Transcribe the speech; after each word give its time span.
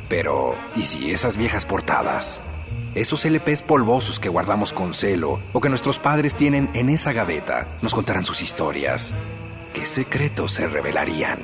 Pero, 0.09 0.55
¿y 0.75 0.83
si 0.83 1.11
esas 1.11 1.37
viejas 1.37 1.65
portadas? 1.65 2.41
Esos 2.95 3.23
LPs 3.23 3.61
polvosos 3.61 4.19
que 4.19 4.27
guardamos 4.27 4.73
con 4.73 4.95
celo 4.95 5.39
o 5.53 5.61
que 5.61 5.69
nuestros 5.69 5.99
padres 5.99 6.33
tienen 6.33 6.69
en 6.73 6.89
esa 6.89 7.13
gaveta 7.13 7.67
nos 7.83 7.93
contarán 7.93 8.25
sus 8.25 8.41
historias. 8.41 9.13
¿Qué 9.73 9.85
secretos 9.85 10.53
se 10.53 10.67
revelarían? 10.67 11.37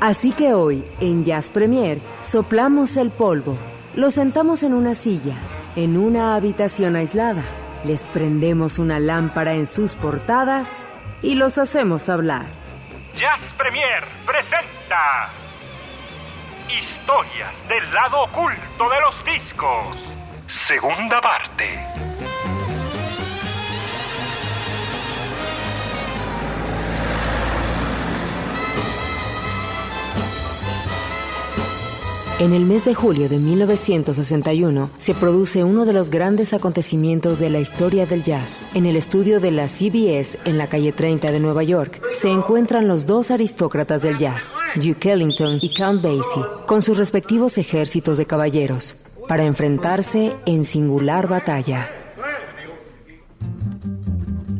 Así 0.00 0.32
que 0.32 0.52
hoy, 0.52 0.84
en 0.98 1.24
Jazz 1.24 1.48
Premier, 1.48 2.00
soplamos 2.22 2.96
el 2.96 3.10
polvo, 3.10 3.56
lo 3.94 4.10
sentamos 4.10 4.64
en 4.64 4.74
una 4.74 4.96
silla, 4.96 5.36
en 5.76 5.96
una 5.96 6.34
habitación 6.34 6.96
aislada, 6.96 7.42
les 7.84 8.02
prendemos 8.08 8.80
una 8.80 8.98
lámpara 8.98 9.54
en 9.54 9.66
sus 9.66 9.92
portadas 9.92 10.78
y 11.22 11.36
los 11.36 11.58
hacemos 11.58 12.08
hablar. 12.08 12.46
Jazz 13.14 13.52
Premier 13.56 14.04
presenta 14.26 15.30
Historias 16.78 17.68
del 17.68 17.92
lado 17.92 18.22
oculto 18.22 18.88
de 18.88 19.00
los 19.00 19.24
discos. 19.24 19.96
Segunda 20.46 21.20
parte. 21.20 22.09
En 32.40 32.54
el 32.54 32.64
mes 32.64 32.86
de 32.86 32.94
julio 32.94 33.28
de 33.28 33.36
1961 33.36 34.92
se 34.96 35.12
produce 35.12 35.62
uno 35.62 35.84
de 35.84 35.92
los 35.92 36.08
grandes 36.08 36.54
acontecimientos 36.54 37.38
de 37.38 37.50
la 37.50 37.58
historia 37.58 38.06
del 38.06 38.22
jazz. 38.22 38.66
En 38.72 38.86
el 38.86 38.96
estudio 38.96 39.40
de 39.40 39.50
la 39.50 39.68
CBS 39.68 40.38
en 40.46 40.56
la 40.56 40.66
calle 40.66 40.92
30 40.92 41.32
de 41.32 41.38
Nueva 41.38 41.64
York 41.64 42.00
se 42.14 42.30
encuentran 42.30 42.88
los 42.88 43.04
dos 43.04 43.30
aristócratas 43.30 44.00
del 44.00 44.16
jazz, 44.16 44.56
Duke 44.76 45.12
Ellington 45.12 45.58
y 45.60 45.74
Count 45.74 46.00
Basie, 46.00 46.42
con 46.66 46.80
sus 46.80 46.96
respectivos 46.96 47.58
ejércitos 47.58 48.16
de 48.16 48.24
caballeros, 48.24 48.96
para 49.28 49.44
enfrentarse 49.44 50.32
en 50.46 50.64
singular 50.64 51.28
batalla. 51.28 51.90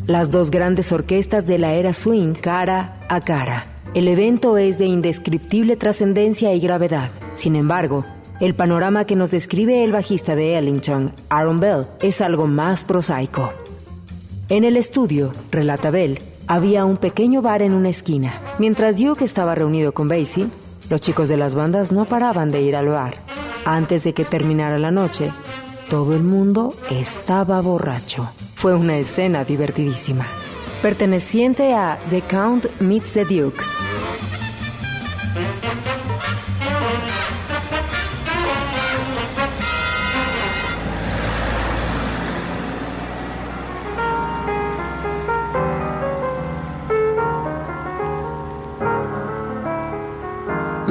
Las 0.07 0.31
dos 0.31 0.51
grandes 0.51 0.93
orquestas 0.93 1.47
de 1.47 1.57
la 1.57 1.73
era 1.73 1.95
swing 1.95 2.35
cara 2.35 3.01
a 3.09 3.23
cara. 3.23 3.65
El 3.95 4.07
evento 4.07 4.59
es 4.59 4.77
de 4.77 4.85
indescriptible 4.85 5.77
trascendencia 5.77 6.53
y 6.53 6.61
gravedad. 6.61 7.11
Sin 7.41 7.57
embargo, 7.57 8.05
el 8.39 8.55
panorama 8.55 9.07
que 9.07 9.17
nos 9.17 9.31
describe 9.31 9.83
el 9.83 9.93
bajista 9.93 10.37
de 10.37 10.59
Ellington, 10.59 11.15
Aaron 11.31 11.59
Bell, 11.59 11.87
es 12.03 12.21
algo 12.21 12.47
más 12.47 12.85
prosaico. 12.85 13.51
En 14.51 14.63
el 14.63 14.77
estudio, 14.77 15.33
relata 15.51 15.89
Bell, 15.89 16.21
había 16.47 16.85
un 16.85 16.99
pequeño 16.99 17.41
bar 17.41 17.63
en 17.63 17.73
una 17.73 17.89
esquina. 17.89 18.35
Mientras 18.59 18.99
Duke 18.99 19.25
estaba 19.25 19.55
reunido 19.55 19.93
con 19.93 20.07
Basie, 20.07 20.49
los 20.91 21.01
chicos 21.01 21.31
de 21.31 21.39
las 21.39 21.55
bandas 21.55 21.93
no 21.93 22.05
paraban 22.05 22.51
de 22.51 22.61
ir 22.61 22.77
al 22.77 22.89
bar. 22.89 23.15
Antes 23.65 24.05
de 24.05 24.13
que 24.13 24.27
terminara 24.27 24.79
la 24.79 24.91
noche, 24.91 25.33
todo 25.89 26.15
el 26.15 26.23
mundo 26.23 26.75
estaba 26.91 27.63
borracho. 27.63 28.29
Fue 28.55 28.75
una 28.75 28.99
escena 28.99 29.47
divertidísima. 29.47 30.27
Perteneciente 30.83 31.73
a 31.73 31.99
The 32.11 32.21
Count 32.21 32.67
Meets 32.81 33.15
the 33.15 33.25
Duke, 33.25 33.63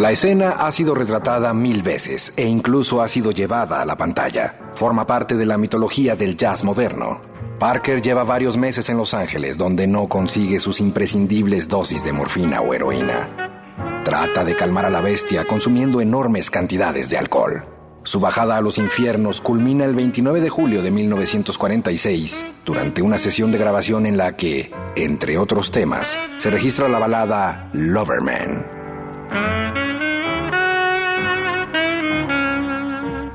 La 0.09 0.13
escena 0.13 0.53
ha 0.53 0.71
sido 0.71 0.95
retratada 0.95 1.53
mil 1.53 1.83
veces 1.83 2.33
e 2.35 2.43
incluso 2.43 3.03
ha 3.03 3.07
sido 3.07 3.29
llevada 3.29 3.79
a 3.79 3.85
la 3.85 3.95
pantalla. 3.95 4.71
Forma 4.73 5.05
parte 5.05 5.35
de 5.35 5.45
la 5.45 5.55
mitología 5.55 6.15
del 6.15 6.35
jazz 6.35 6.63
moderno. 6.63 7.21
Parker 7.59 8.01
lleva 8.01 8.23
varios 8.23 8.57
meses 8.57 8.89
en 8.89 8.97
Los 8.97 9.13
Ángeles 9.13 9.55
donde 9.55 9.85
no 9.85 10.09
consigue 10.09 10.59
sus 10.59 10.79
imprescindibles 10.79 11.67
dosis 11.67 12.03
de 12.03 12.11
morfina 12.11 12.59
o 12.61 12.73
heroína. 12.73 14.01
Trata 14.03 14.43
de 14.43 14.55
calmar 14.55 14.85
a 14.85 14.89
la 14.89 15.01
bestia 15.01 15.45
consumiendo 15.45 16.01
enormes 16.01 16.49
cantidades 16.49 17.11
de 17.11 17.19
alcohol. 17.19 17.67
Su 18.01 18.19
bajada 18.19 18.57
a 18.57 18.61
los 18.61 18.79
infiernos 18.79 19.41
culmina 19.41 19.85
el 19.85 19.93
29 19.93 20.41
de 20.41 20.49
julio 20.49 20.81
de 20.81 20.89
1946 20.89 22.43
durante 22.65 23.03
una 23.03 23.19
sesión 23.19 23.51
de 23.51 23.59
grabación 23.59 24.07
en 24.07 24.17
la 24.17 24.35
que, 24.35 24.71
entre 24.95 25.37
otros 25.37 25.69
temas, 25.69 26.17
se 26.39 26.49
registra 26.49 26.89
la 26.89 26.97
balada 26.97 27.69
Loverman. 27.73 28.79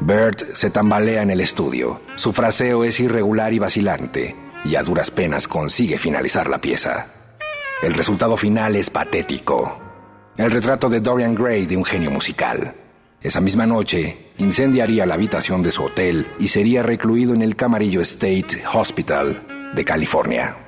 Bert 0.06 0.54
se 0.54 0.68
tambalea 0.68 1.22
en 1.22 1.30
el 1.30 1.40
estudio. 1.40 2.02
Su 2.16 2.34
fraseo 2.34 2.84
es 2.84 3.00
irregular 3.00 3.54
y 3.54 3.58
vacilante, 3.58 4.36
y 4.62 4.74
a 4.74 4.82
duras 4.82 5.10
penas 5.10 5.48
consigue 5.48 5.96
finalizar 5.96 6.50
la 6.50 6.60
pieza. 6.60 7.06
El 7.82 7.94
resultado 7.94 8.36
final 8.36 8.76
es 8.76 8.90
patético. 8.90 9.80
El 10.36 10.50
retrato 10.50 10.90
de 10.90 11.00
Dorian 11.00 11.34
Gray 11.34 11.64
de 11.64 11.78
un 11.78 11.86
genio 11.86 12.10
musical. 12.10 12.74
Esa 13.22 13.40
misma 13.40 13.64
noche, 13.64 14.32
incendiaría 14.36 15.06
la 15.06 15.14
habitación 15.14 15.62
de 15.62 15.70
su 15.70 15.84
hotel 15.84 16.26
y 16.38 16.48
sería 16.48 16.82
recluido 16.82 17.32
en 17.32 17.40
el 17.40 17.56
Camarillo 17.56 18.02
State 18.02 18.62
Hospital 18.74 19.40
de 19.74 19.84
California. 19.86 20.63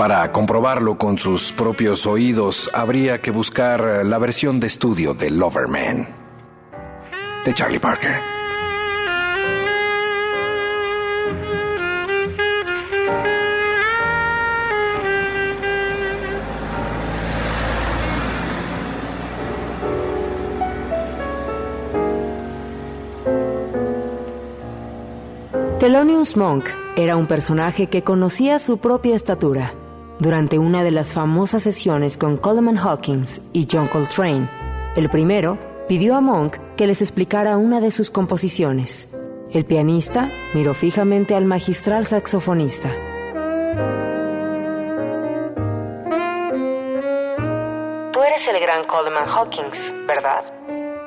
Para 0.00 0.32
comprobarlo 0.32 0.96
con 0.96 1.18
sus 1.18 1.52
propios 1.52 2.06
oídos, 2.06 2.70
habría 2.72 3.20
que 3.20 3.30
buscar 3.30 4.06
la 4.06 4.16
versión 4.16 4.58
de 4.58 4.66
estudio 4.66 5.12
de 5.12 5.28
Loverman, 5.28 6.08
de 7.44 7.54
Charlie 7.54 7.78
Parker. 7.78 8.14
Thelonious 25.78 26.38
Monk 26.38 26.70
era 26.96 27.16
un 27.16 27.26
personaje 27.26 27.88
que 27.88 28.02
conocía 28.02 28.58
su 28.58 28.80
propia 28.80 29.14
estatura. 29.14 29.74
Durante 30.20 30.58
una 30.58 30.84
de 30.84 30.90
las 30.90 31.14
famosas 31.14 31.62
sesiones 31.62 32.18
con 32.18 32.36
Coleman 32.36 32.76
Hawkins 32.76 33.40
y 33.54 33.66
John 33.72 33.88
Coltrane, 33.88 34.50
el 34.94 35.08
primero 35.08 35.56
pidió 35.88 36.14
a 36.14 36.20
Monk 36.20 36.58
que 36.76 36.86
les 36.86 37.00
explicara 37.00 37.56
una 37.56 37.80
de 37.80 37.90
sus 37.90 38.10
composiciones. 38.10 39.16
El 39.50 39.64
pianista 39.64 40.28
miró 40.52 40.74
fijamente 40.74 41.34
al 41.34 41.46
magistral 41.46 42.06
saxofonista. 42.06 42.90
Tú 48.12 48.22
eres 48.22 48.46
el 48.46 48.60
gran 48.60 48.84
Coleman 48.84 49.26
Hawkins, 49.26 49.94
¿verdad? 50.06 50.44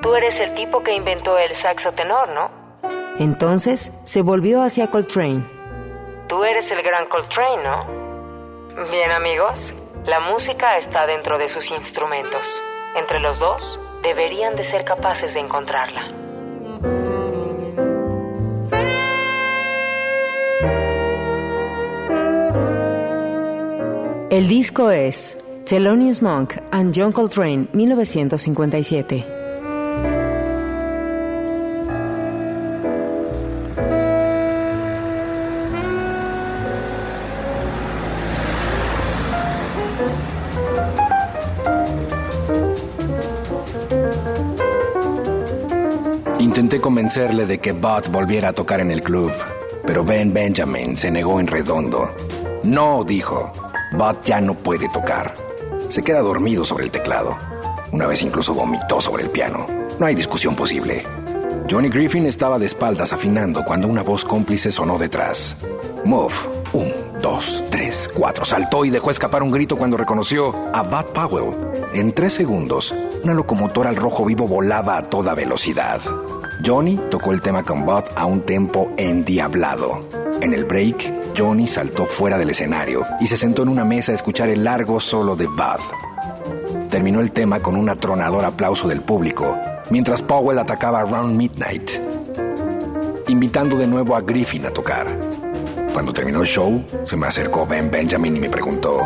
Tú 0.01 0.16
eres 0.16 0.39
el 0.39 0.56
tipo 0.56 0.81
que 0.81 0.95
inventó 0.95 1.38
el 1.38 1.54
saxo 1.54 1.92
tenor, 1.92 2.30
¿no? 2.30 2.50
Entonces 3.19 3.92
se 4.06 4.24
volvió 4.24 4.63
hacia 4.63 4.88
Coltrane. 4.88 5.45
Tú 6.27 6.44
eres 6.44 6.71
el 6.71 6.81
gran 6.81 7.06
Coltrane, 7.06 7.63
¿no? 7.63 8.03
Bien 8.75 9.12
amigos, 9.12 9.72
la 10.04 10.20
música 10.20 10.80
está 10.80 11.06
dentro 11.06 11.38
de 11.38 11.48
sus 11.48 11.70
instrumentos. 11.70 12.60
Entre 12.96 13.20
los 13.20 13.38
dos, 13.38 13.80
deberían 14.02 14.56
de 14.56 14.64
ser 14.64 14.84
capaces 14.84 15.36
de 15.36 15.42
encontrarla. 15.42 16.12
El 24.31 24.48
disco 24.48 24.90
es 24.90 25.38
Thelonious 25.68 26.24
Monk 26.24 26.56
and 26.72 26.96
John 26.98 27.12
Coltrane 27.12 27.68
1957. 27.74 29.32
Convencerle 47.13 47.45
de 47.45 47.60
que 47.60 47.74
Bud 47.74 48.07
volviera 48.10 48.50
a 48.50 48.54
tocar 48.54 48.80
en 48.80 48.89
el 48.89 49.04
club, 49.04 49.31
pero 49.86 50.04
Ben 50.04 50.33
Benjamin 50.33 50.98
se 50.98 51.12
negó 51.12 51.39
en 51.39 51.45
redondo. 51.45 52.12
No, 52.63 53.04
dijo. 53.04 53.51
Bud 53.92 54.15
ya 54.25 54.42
no 54.42 54.56
puede 54.56 54.89
tocar. 54.89 55.36
Se 55.89 56.01
queda 56.01 56.21
dormido 56.21 56.65
sobre 56.65 56.86
el 56.86 56.92
teclado. 56.92 57.38
Una 57.92 58.07
vez 58.07 58.24
incluso 58.24 58.56
vomitó 58.56 59.00
sobre 59.00 59.25
el 59.25 59.30
piano. 59.30 59.68
No 60.00 60.07
hay 60.07 60.15
discusión 60.15 60.56
posible. 60.56 61.06
Johnny 61.69 61.89
Griffin 61.89 62.25
estaba 62.25 62.57
de 62.57 62.65
espaldas 62.65 63.13
afinando 63.13 63.63
cuando 63.63 63.88
una 63.88 64.01
voz 64.01 64.25
cómplice 64.25 64.71
sonó 64.71 64.98
detrás. 64.98 65.56
Move. 66.06 66.33
Un, 66.74 66.92
dos, 67.21 67.63
tres, 67.69 68.09
cuatro. 68.12 68.44
Saltó 68.44 68.86
y 68.86 68.89
dejó 68.89 69.12
escapar 69.12 69.44
un 69.44 69.51
grito 69.51 69.77
cuando 69.77 69.98
reconoció 69.98 70.56
a 70.74 70.81
Bud 70.81 71.13
Powell. 71.13 71.56
En 71.94 72.12
tres 72.12 72.33
segundos, 72.33 72.92
una 73.24 73.36
locomotora 73.36 73.92
al 73.92 73.98
rojo 73.98 74.25
vivo 74.25 74.48
volaba 74.48 74.98
a 74.98 75.09
toda 75.12 75.36
velocidad. 75.36 76.01
Johnny 76.65 76.98
tocó 77.12 77.33
el 77.33 77.42
tema 77.42 77.62
con 77.62 77.86
Bud 77.86 78.04
a 78.15 78.25
un 78.25 78.42
tempo 78.42 78.94
endiablado. 78.95 80.07
En 80.39 80.54
el 80.54 80.63
break, 80.63 81.36
Johnny 81.38 81.68
saltó 81.68 82.06
fuera 82.06 82.38
del 82.38 82.51
escenario 82.51 83.04
y 83.19 83.27
se 83.27 83.36
sentó 83.36 83.63
en 83.63 83.69
una 83.69 83.83
mesa 83.83 84.13
a 84.13 84.15
escuchar 84.15 84.48
el 84.48 84.63
largo 84.63 85.00
solo 85.01 85.36
de 85.36 85.48
Bud. 85.48 86.89
Terminó 86.89 87.19
el 87.19 87.31
tema 87.31 87.60
con 87.60 87.75
un 87.75 87.89
atronador 87.89 88.45
aplauso 88.45 88.88
del 88.88 89.01
público, 89.01 89.57
mientras 89.89 90.21
Powell 90.21 90.60
atacaba 90.60 91.01
Around 91.01 91.36
Midnight, 91.36 91.92
invitando 93.27 93.75
de 93.75 93.88
nuevo 93.88 94.16
a 94.16 94.21
Griffin 94.21 94.66
a 94.66 94.71
tocar. 94.71 95.07
Cuando 95.92 96.13
terminó 96.13 96.42
el 96.42 96.48
show, 96.48 96.81
se 97.06 97.18
me 97.18 97.27
acercó 97.27 97.68
Ben 97.68 97.92
Benjamin 97.92 98.38
y 98.38 98.39
me 98.39 98.50
preguntó, 98.50 99.01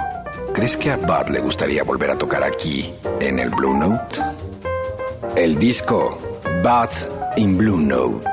¿crees 0.54 0.78
que 0.78 0.92
a 0.92 0.98
Bud 0.98 1.30
le 1.32 1.40
gustaría 1.40 1.84
volver 1.84 2.12
a 2.12 2.18
tocar 2.18 2.44
aquí, 2.44 2.94
en 3.20 3.40
el 3.40 3.50
Blue 3.50 3.76
Note? 3.76 4.22
El 5.36 5.58
disco 5.58 6.18
Bud 6.64 7.17
in 7.38 7.56
Blue 7.56 7.80
Note. 7.80 8.26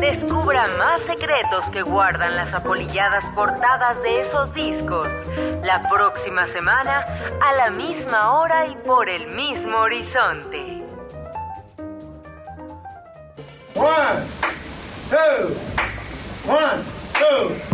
Descubra 0.00 0.68
más 0.78 1.00
secretos 1.02 1.64
que 1.72 1.80
guardan 1.80 2.36
las 2.36 2.52
apolilladas 2.52 3.24
portadas 3.34 4.02
de 4.02 4.20
esos 4.20 4.52
discos 4.52 5.08
la 5.62 5.88
próxima 5.88 6.46
semana 6.46 7.04
a 7.40 7.54
la 7.54 7.70
misma 7.70 8.38
hora 8.38 8.66
y 8.66 8.76
por 8.76 9.08
el 9.08 9.28
mismo 9.28 9.78
horizonte. 9.78 10.84
One, 13.74 14.26
two, 15.10 15.56
one, 16.46 16.82
two. 17.14 17.73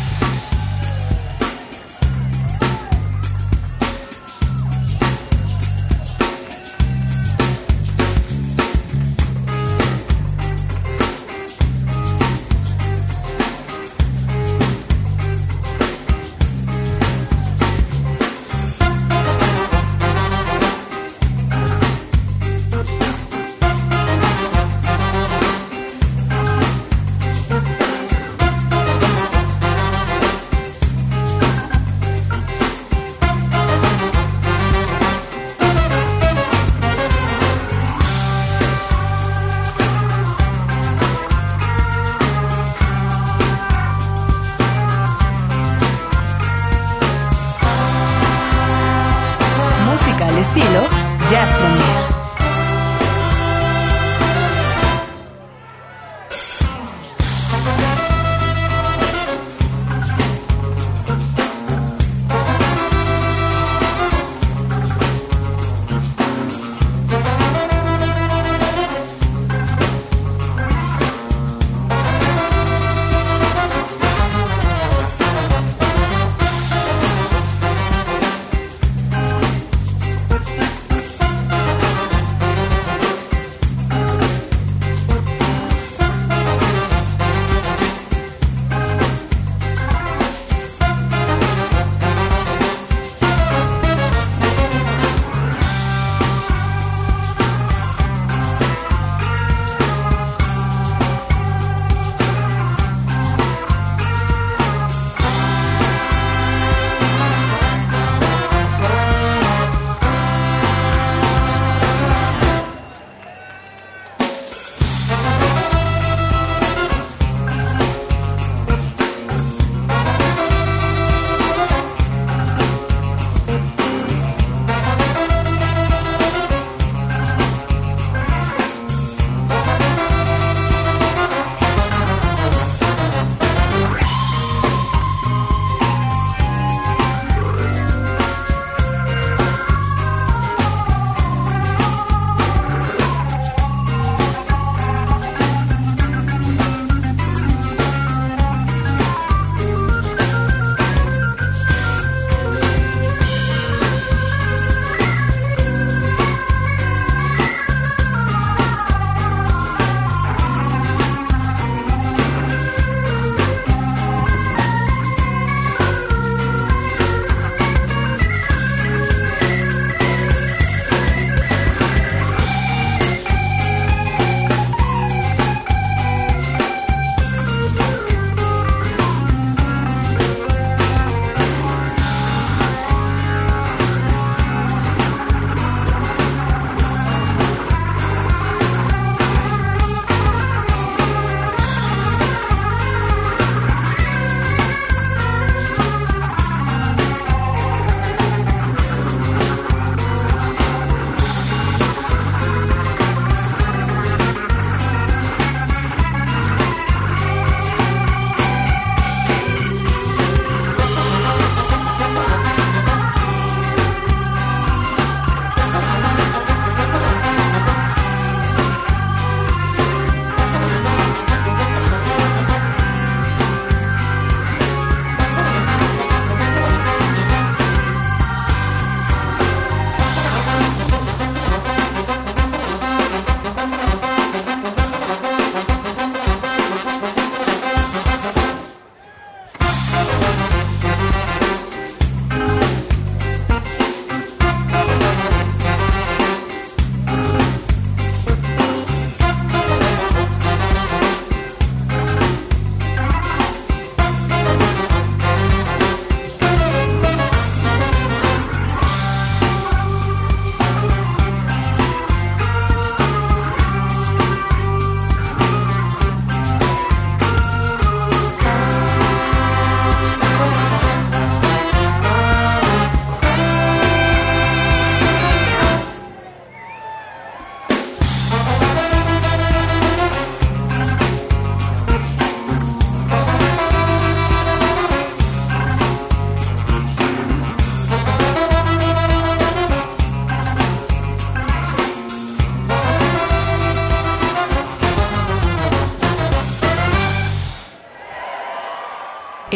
Jazz 51.31 51.53
Premier. 51.53 52.20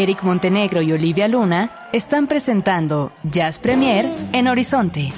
Eric 0.05 0.21
Montenegro 0.21 0.83
y 0.83 0.93
Olivia 0.93 1.27
Luna 1.27 1.89
están 1.91 2.27
presentando 2.27 3.11
Jazz 3.23 3.57
Premier 3.57 4.07
en 4.33 4.47
Horizonte. 4.47 5.11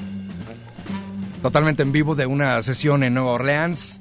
Totalmente 1.41 1.84
en 1.84 1.91
vivo 1.91 2.15
de 2.15 2.25
una 2.25 2.62
sesión 2.62 3.03
en 3.03 3.13
Nueva 3.13 3.34
Orleans. 3.34 4.00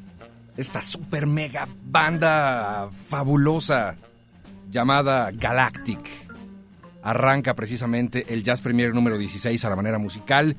Esta 0.56 0.80
super 0.80 1.26
mega 1.26 1.66
banda 1.86 2.88
fabulosa 3.08 3.96
llamada 4.70 5.32
Galactic. 5.32 6.08
Arranca 7.02 7.54
precisamente 7.54 8.32
el 8.32 8.44
Jazz 8.44 8.60
Premier 8.60 8.94
número 8.94 9.18
16 9.18 9.64
a 9.64 9.70
la 9.70 9.74
manera 9.74 9.98
musical, 9.98 10.56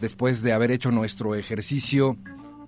después 0.00 0.40
de 0.42 0.52
haber 0.52 0.70
hecho 0.70 0.92
nuestro 0.92 1.34
ejercicio 1.34 2.16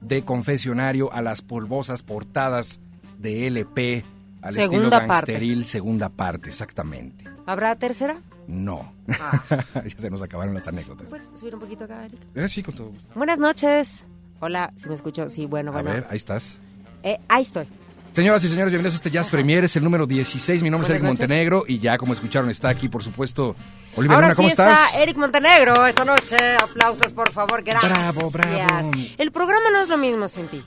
de 0.01 0.25
confesionario 0.25 1.13
a 1.13 1.23
las 1.23 1.41
polvosas 1.41 2.03
portadas 2.03 2.81
de 3.17 3.47
LP 3.47 4.03
al 4.47 4.55
Segunda 4.55 4.97
estilo 4.97 5.09
parte. 5.09 5.33
gangsteril, 5.33 5.65
segunda 5.65 6.09
parte, 6.09 6.50
exactamente. 6.50 7.25
¿Habrá 7.47 7.75
tercera? 7.76 8.21
No. 8.47 8.93
Ah. 9.21 9.43
ya 9.85 9.99
se 9.99 10.11
nos 10.11 10.23
acabaron 10.23 10.55
las 10.55 10.67
anécdotas. 10.69 11.09
¿Puedes 11.09 11.29
subir 11.38 11.55
un 11.55 11.61
poquito 11.61 11.85
acá, 11.85 12.05
Eric? 12.05 12.21
Eh, 12.35 12.49
sí, 12.49 12.62
con 12.62 12.75
todo 12.75 12.88
gusto. 12.88 13.07
Buenas 13.15 13.38
noches. 13.38 14.05
Hola, 14.41 14.73
si 14.76 14.88
me 14.88 14.95
escucho. 14.95 15.29
Sí, 15.29 15.47
bueno, 15.47 15.71
A 15.71 15.75
bueno. 15.75 15.91
ver, 15.91 16.07
ahí 16.11 16.17
estás. 16.17 16.61
Eh, 17.03 17.19
ahí 17.29 17.43
estoy. 17.43 17.67
Señoras 18.12 18.43
y 18.45 18.49
señores, 18.49 18.73
bienvenidos 18.73 18.95
a 18.95 18.97
este 18.97 19.11
Jazz 19.11 19.29
Premier, 19.29 19.65
es 19.65 19.76
el 19.76 19.85
número 19.85 20.07
16. 20.07 20.62
Mi 20.62 20.71
nombre 20.71 20.87
es 20.87 20.91
Eric 20.91 21.03
noches. 21.03 21.21
Montenegro 21.21 21.65
y 21.69 21.79
ya 21.81 21.99
como 21.99 22.15
escucharon 22.15 22.49
está 22.49 22.71
aquí, 22.71 22.88
por 22.88 23.03
supuesto, 23.03 23.55
Olivia 23.95 24.15
Ahora 24.15 24.29
Luna, 24.29 24.35
¿cómo 24.37 24.49
sí 24.49 24.53
estás? 24.53 24.87
está 24.87 25.03
Eric 25.03 25.17
Montenegro 25.19 25.87
esta 25.87 26.05
noche. 26.07 26.37
Aplausos, 26.62 27.12
por 27.12 27.31
favor. 27.31 27.62
Gracias. 27.62 27.93
Bravo, 27.93 28.31
bravo. 28.31 28.91
El 29.19 29.33
programa 29.33 29.71
no 29.71 29.83
es 29.83 29.88
lo 29.91 29.99
mismo 29.99 30.29
sin 30.29 30.49
ti. 30.49 30.62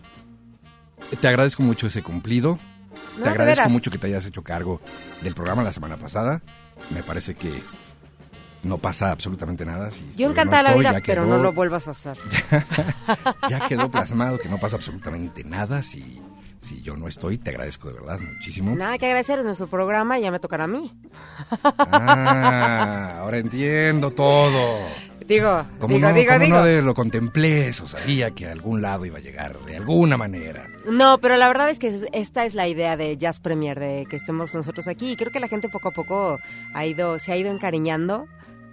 Te 1.19 1.27
agradezco 1.27 1.63
mucho 1.63 1.87
ese 1.87 2.03
cumplido. 2.03 2.59
No, 3.19 3.23
te 3.25 3.29
de 3.29 3.35
agradezco 3.35 3.69
mucho 3.69 3.91
que 3.91 3.97
te 3.97 4.07
hayas 4.07 4.25
hecho 4.25 4.43
cargo 4.43 4.81
del 5.21 5.35
programa 5.35 5.63
la 5.63 5.71
semana 5.71 5.97
pasada. 5.97 6.41
Me 6.89 7.03
parece 7.03 7.35
que 7.35 7.63
no 8.63 8.77
pasa 8.77 9.11
absolutamente 9.11 9.65
nada. 9.65 9.91
Si 9.91 10.11
Yo 10.15 10.27
no 10.27 10.31
encantada 10.31 10.63
la 10.71 10.75
vida, 10.75 11.01
pero 11.05 11.25
no 11.25 11.37
lo 11.37 11.53
vuelvas 11.53 11.87
a 11.87 11.91
hacer. 11.91 12.17
Ya 13.49 13.61
quedó 13.67 13.89
plasmado 13.89 14.37
que 14.37 14.49
no 14.49 14.57
pasa 14.57 14.75
absolutamente 14.75 15.43
nada 15.43 15.81
si, 15.83 16.21
si 16.61 16.81
yo 16.81 16.95
no 16.95 17.07
estoy. 17.07 17.37
Te 17.37 17.49
agradezco 17.49 17.87
de 17.89 17.95
verdad 17.95 18.19
muchísimo. 18.19 18.75
Nada 18.75 18.97
que 18.97 19.05
agradecer, 19.05 19.39
es 19.39 19.45
nuestro 19.45 19.67
programa 19.67 20.19
y 20.19 20.23
ya 20.23 20.31
me 20.31 20.39
tocará 20.39 20.65
a 20.65 20.67
mí. 20.67 20.91
Ah, 21.63 23.17
ahora 23.19 23.37
entiendo 23.37 24.11
todo. 24.11 24.87
Digo, 25.29 25.63
Como 25.79 25.95
digo, 25.95 26.07
no, 26.09 26.13
digo, 26.15 26.33
como 26.33 26.43
digo. 26.45 26.57
no 26.57 26.63
de- 26.65 26.81
lo 26.81 26.93
contemplé 26.95 27.67
eso, 27.69 27.87
sabía 27.87 28.31
que 28.31 28.47
a 28.47 28.51
algún 28.51 28.81
lado 28.81 29.05
iba 29.05 29.19
a 29.19 29.21
llegar 29.21 29.57
de 29.59 29.77
alguna 29.77 30.17
manera. 30.17 30.65
No, 30.89 31.19
pero 31.19 31.37
la 31.37 31.47
verdad 31.47 31.69
es 31.69 31.77
que 31.79 31.87
es- 31.87 32.07
esta 32.13 32.45
es 32.45 32.55
la 32.55 32.67
idea 32.67 32.97
de 32.97 33.15
Jazz 33.15 33.39
Premier, 33.39 33.79
de 33.79 34.07
que 34.09 34.15
estemos 34.15 34.53
nosotros 34.55 34.87
aquí. 34.87 35.11
Y 35.11 35.15
creo 35.15 35.31
que 35.31 35.39
la 35.39 35.47
gente 35.47 35.69
poco 35.69 35.89
a 35.89 35.91
poco 35.91 36.39
ha 36.73 36.85
ido, 36.85 37.19
se 37.19 37.31
ha 37.31 37.37
ido 37.37 37.51
encariñando 37.51 38.27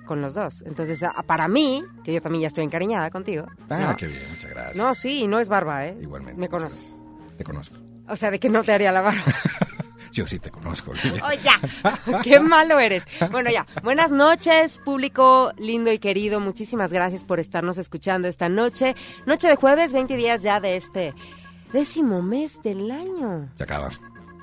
con 0.07 0.23
los 0.23 0.33
dos. 0.35 0.63
Entonces, 0.67 1.03
a- 1.03 1.13
para 1.25 1.47
mí, 1.49 1.85
que 2.05 2.15
yo 2.15 2.23
también 2.23 2.41
ya 2.43 2.49
estoy 2.49 2.65
encariñada 2.65 3.11
contigo. 3.11 3.47
Ah, 3.69 3.89
¿no? 3.91 3.97
qué 3.97 4.07
bien, 4.07 4.23
muchas 4.31 4.51
gracias. 4.51 4.77
No, 4.77 4.95
sí, 4.95 5.27
no 5.27 5.39
es 5.41 5.49
barba, 5.49 5.87
¿eh? 5.87 5.97
Igualmente. 6.01 6.41
Me 6.41 6.49
conoces. 6.49 6.95
Te 7.37 7.45
conozco. 7.45 7.77
O 8.09 8.17
sea, 8.17 8.31
de 8.31 8.39
que 8.39 8.49
no 8.49 8.63
te 8.65 8.73
haría 8.73 8.93
la 8.93 9.03
barba. 9.03 9.21
Yo 10.17 10.27
sí 10.27 10.39
te 10.39 10.51
conozco. 10.51 10.93
¡Oh, 11.23 11.33
ya! 11.45 11.61
¡Qué 12.23 12.41
malo 12.41 12.81
eres! 12.81 13.07
Bueno, 13.31 13.51
ya. 13.51 13.67
Buenas 13.85 14.13
noches, 14.13 14.81
público 14.83 15.53
lindo 15.59 15.93
y 15.93 15.99
querido. 15.99 16.41
Muchísimas 16.41 16.91
gracias 16.91 17.23
por 17.23 17.39
estarnos 17.39 17.77
escuchando 17.77 18.27
esta 18.27 18.49
noche. 18.49 18.97
Noche 19.27 19.47
de 19.47 19.57
jueves, 19.57 19.93
20 19.93 20.17
días 20.17 20.43
ya 20.43 20.59
de 20.59 20.77
este 20.77 21.13
décimo 21.71 22.23
mes 22.23 22.63
del 22.63 22.91
año. 22.91 23.51
Se 23.59 23.65
acaba. 23.65 23.91
Se, 23.91 23.99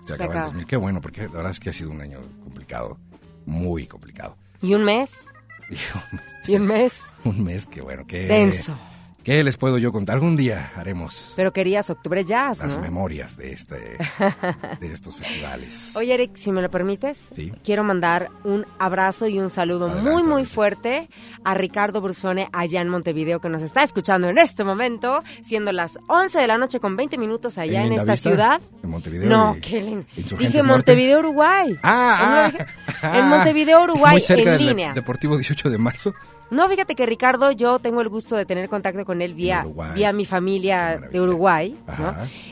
Se 0.06 0.14
acaba, 0.14 0.30
acaba. 0.30 0.46
el 0.46 0.52
2000. 0.52 0.66
Qué 0.68 0.76
bueno, 0.76 1.02
porque 1.02 1.22
la 1.24 1.30
verdad 1.30 1.50
es 1.50 1.60
que 1.60 1.72
ha 1.72 1.74
sido 1.74 1.90
un 1.90 2.02
año 2.02 2.20
complicado. 2.44 3.00
Muy 3.48 3.88
complicado. 3.88 4.38
¿Y 4.62 4.76
un 4.76 4.84
mes? 4.84 5.26
Y 5.70 5.76
un 5.76 6.12
mes, 6.12 6.48
¿Y 6.48 6.56
un 6.56 6.68
mes? 6.68 7.02
un 7.24 7.44
mes 7.44 7.66
que 7.66 7.82
bueno, 7.82 8.06
que... 8.06 8.28
Denso. 8.28 8.78
¿Qué 9.24 9.42
les 9.44 9.56
puedo 9.56 9.78
yo 9.78 9.92
contar? 9.94 10.16
Algún 10.16 10.36
día 10.36 10.72
haremos 10.76 11.34
Pero 11.38 11.54
querías 11.54 11.90
Octubre 11.90 12.26
Jazz, 12.26 12.60
las 12.60 12.76
¿no? 12.76 12.82
memorias 12.82 13.38
de, 13.38 13.54
este, 13.54 13.76
de 14.82 14.92
estos 14.92 15.16
festivales. 15.16 15.96
Oye, 15.96 16.14
Eric, 16.14 16.32
si 16.36 16.52
me 16.52 16.62
lo 16.62 16.70
permites, 16.70 17.30
Sí. 17.34 17.54
quiero 17.64 17.84
mandar 17.86 18.30
un 18.44 18.66
abrazo 18.80 19.28
y 19.28 19.40
un 19.40 19.50
saludo 19.50 19.86
Adelante, 19.86 20.12
muy, 20.12 20.24
muy 20.24 20.46
fuerte 20.46 21.10
a 21.46 21.54
Ricardo 21.54 22.02
Brusone 22.02 22.50
allá 22.52 22.82
en 22.82 22.90
Montevideo, 22.90 23.40
que 23.40 23.48
nos 23.48 23.62
está 23.62 23.84
escuchando 23.84 24.28
en 24.28 24.38
este 24.38 24.64
momento, 24.66 25.24
siendo 25.42 25.72
las 25.72 25.98
11 26.08 26.40
de 26.40 26.48
la 26.48 26.58
noche 26.58 26.82
con 26.82 26.98
20 26.98 27.18
minutos 27.18 27.58
allá 27.58 27.86
en, 27.86 27.94
esta 27.94 28.12
Vista, 28.14 28.30
ciudad. 28.30 28.62
En 28.84 28.90
Montevideo. 28.90 29.30
No, 29.30 29.56
qué 29.62 29.82
lindo. 29.82 30.06
Dije 30.16 30.36
Norte. 30.58 30.64
Montevideo, 30.64 31.20
Uruguay. 31.20 31.78
Ah, 31.82 32.52
En- 32.54 32.66
ah, 33.02 33.18
en 33.20 33.28
Montevideo, 33.30 33.84
Uruguay, 33.84 34.12
Muy 34.16 34.22
cerca 34.22 34.52
en 34.54 34.58
del 34.58 34.68
línea. 34.68 34.94
Deportivo 34.94 35.38
18 35.38 35.70
de 35.70 35.78
marzo. 35.78 36.14
No, 36.52 36.68
fíjate 36.68 36.96
que 36.96 37.06
Ricardo, 37.06 37.52
yo 37.52 37.80
tengo 37.80 38.02
el 38.02 38.10
gusto 38.10 38.36
de 38.36 38.46
tener 38.46 38.70
contacto 38.70 39.06
con 39.06 39.22
él 39.22 39.34
vía, 39.34 39.66
vía 39.96 40.14
mi 40.14 40.26
familia 40.26 41.00
de 41.00 41.20
Uruguay. 41.20 41.78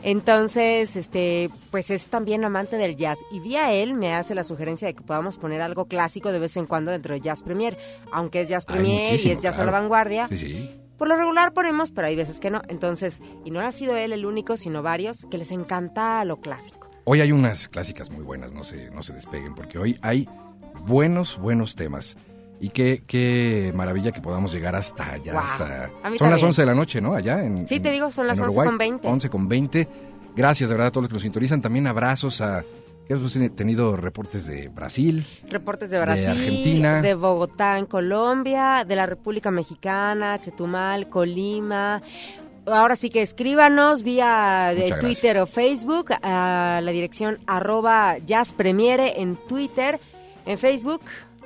Entonces, 0.01 0.95
este, 0.95 1.49
pues 1.69 1.91
es 1.91 2.07
también 2.07 2.43
amante 2.43 2.77
del 2.77 2.95
jazz 2.95 3.19
y 3.31 3.39
vía 3.39 3.73
él 3.73 3.93
me 3.93 4.15
hace 4.15 4.33
la 4.33 4.43
sugerencia 4.43 4.87
de 4.87 4.95
que 4.95 5.03
podamos 5.03 5.37
poner 5.37 5.61
algo 5.61 5.85
clásico 5.85 6.31
de 6.31 6.39
vez 6.39 6.57
en 6.57 6.65
cuando 6.65 6.91
dentro 6.91 7.13
de 7.13 7.21
Jazz 7.21 7.43
Premier, 7.43 7.77
aunque 8.11 8.41
es 8.41 8.49
Jazz 8.49 8.65
Premier 8.65 9.19
y 9.19 9.29
es 9.29 9.39
Jazz 9.39 9.55
claro. 9.55 9.69
a 9.69 9.73
la 9.73 9.79
vanguardia. 9.79 10.27
Sí, 10.29 10.37
sí. 10.37 10.69
Por 10.97 11.07
lo 11.07 11.15
regular 11.15 11.53
ponemos, 11.53 11.91
pero 11.91 12.07
hay 12.07 12.15
veces 12.15 12.39
que 12.39 12.51
no. 12.51 12.61
Entonces, 12.67 13.21
y 13.43 13.49
no 13.49 13.59
ha 13.59 13.71
sido 13.71 13.97
él 13.97 14.13
el 14.13 14.25
único, 14.25 14.55
sino 14.55 14.83
varios 14.83 15.25
que 15.31 15.39
les 15.39 15.51
encanta 15.51 16.23
lo 16.25 16.39
clásico. 16.39 16.91
Hoy 17.05 17.21
hay 17.21 17.31
unas 17.31 17.67
clásicas 17.67 18.11
muy 18.11 18.23
buenas, 18.23 18.53
no 18.53 18.63
se, 18.63 18.91
no 18.91 19.01
se 19.01 19.13
despeguen, 19.13 19.55
porque 19.55 19.79
hoy 19.79 19.97
hay 20.03 20.29
buenos, 20.85 21.39
buenos 21.39 21.75
temas. 21.75 22.17
Y 22.63 22.69
qué, 22.69 23.01
qué 23.07 23.73
maravilla 23.75 24.11
que 24.11 24.21
podamos 24.21 24.53
llegar 24.53 24.75
hasta 24.75 25.13
allá, 25.13 25.39
hasta... 25.39 25.87
Son 25.87 26.11
las 26.11 26.19
también. 26.19 26.45
11 26.45 26.61
de 26.61 26.65
la 26.67 26.75
noche, 26.75 27.01
¿no? 27.01 27.15
Allá 27.15 27.43
en... 27.43 27.67
Sí, 27.67 27.79
te 27.79 27.87
en- 27.89 27.93
digo, 27.95 28.11
son 28.11 28.27
las 28.27 28.37
en 28.37 28.43
11 28.45 28.51
Uruguay. 28.53 28.67
con 28.69 28.77
20. 28.77 29.07
11 29.07 29.29
con 29.31 29.47
20. 29.49 29.87
Gracias 30.35 30.69
de 30.69 30.75
verdad 30.75 30.87
a 30.87 30.91
todos 30.91 31.03
los 31.03 31.09
que 31.09 31.13
nos 31.15 31.23
sintonizan. 31.23 31.59
También 31.61 31.87
abrazos 31.87 32.39
a... 32.39 32.63
hemos 33.09 33.33
tenido 33.55 33.97
reportes 33.97 34.45
de 34.45 34.67
Brasil. 34.69 35.25
Reportes 35.49 35.89
de 35.89 35.99
Brasil, 35.99 36.27
Argentina. 36.29 37.01
de 37.01 37.15
Bogotá 37.15 37.79
en 37.79 37.87
Colombia, 37.87 38.85
de 38.87 38.95
la 38.95 39.07
República 39.07 39.49
Mexicana, 39.49 40.39
Chetumal, 40.39 41.09
Colima. 41.09 42.01
Ahora 42.67 42.95
sí 42.95 43.09
que 43.09 43.23
escríbanos 43.23 44.03
vía 44.03 44.71
de 44.75 44.83
Muchas 44.83 44.99
Twitter 44.99 45.39
o 45.39 45.47
Facebook 45.47 46.11
a 46.21 46.79
la 46.83 46.91
dirección 46.91 47.39
arroba 47.47 48.19
jazzpremiere 48.19 49.19
en 49.19 49.35
Twitter, 49.47 49.99
en 50.45 50.59
Facebook. 50.59 51.01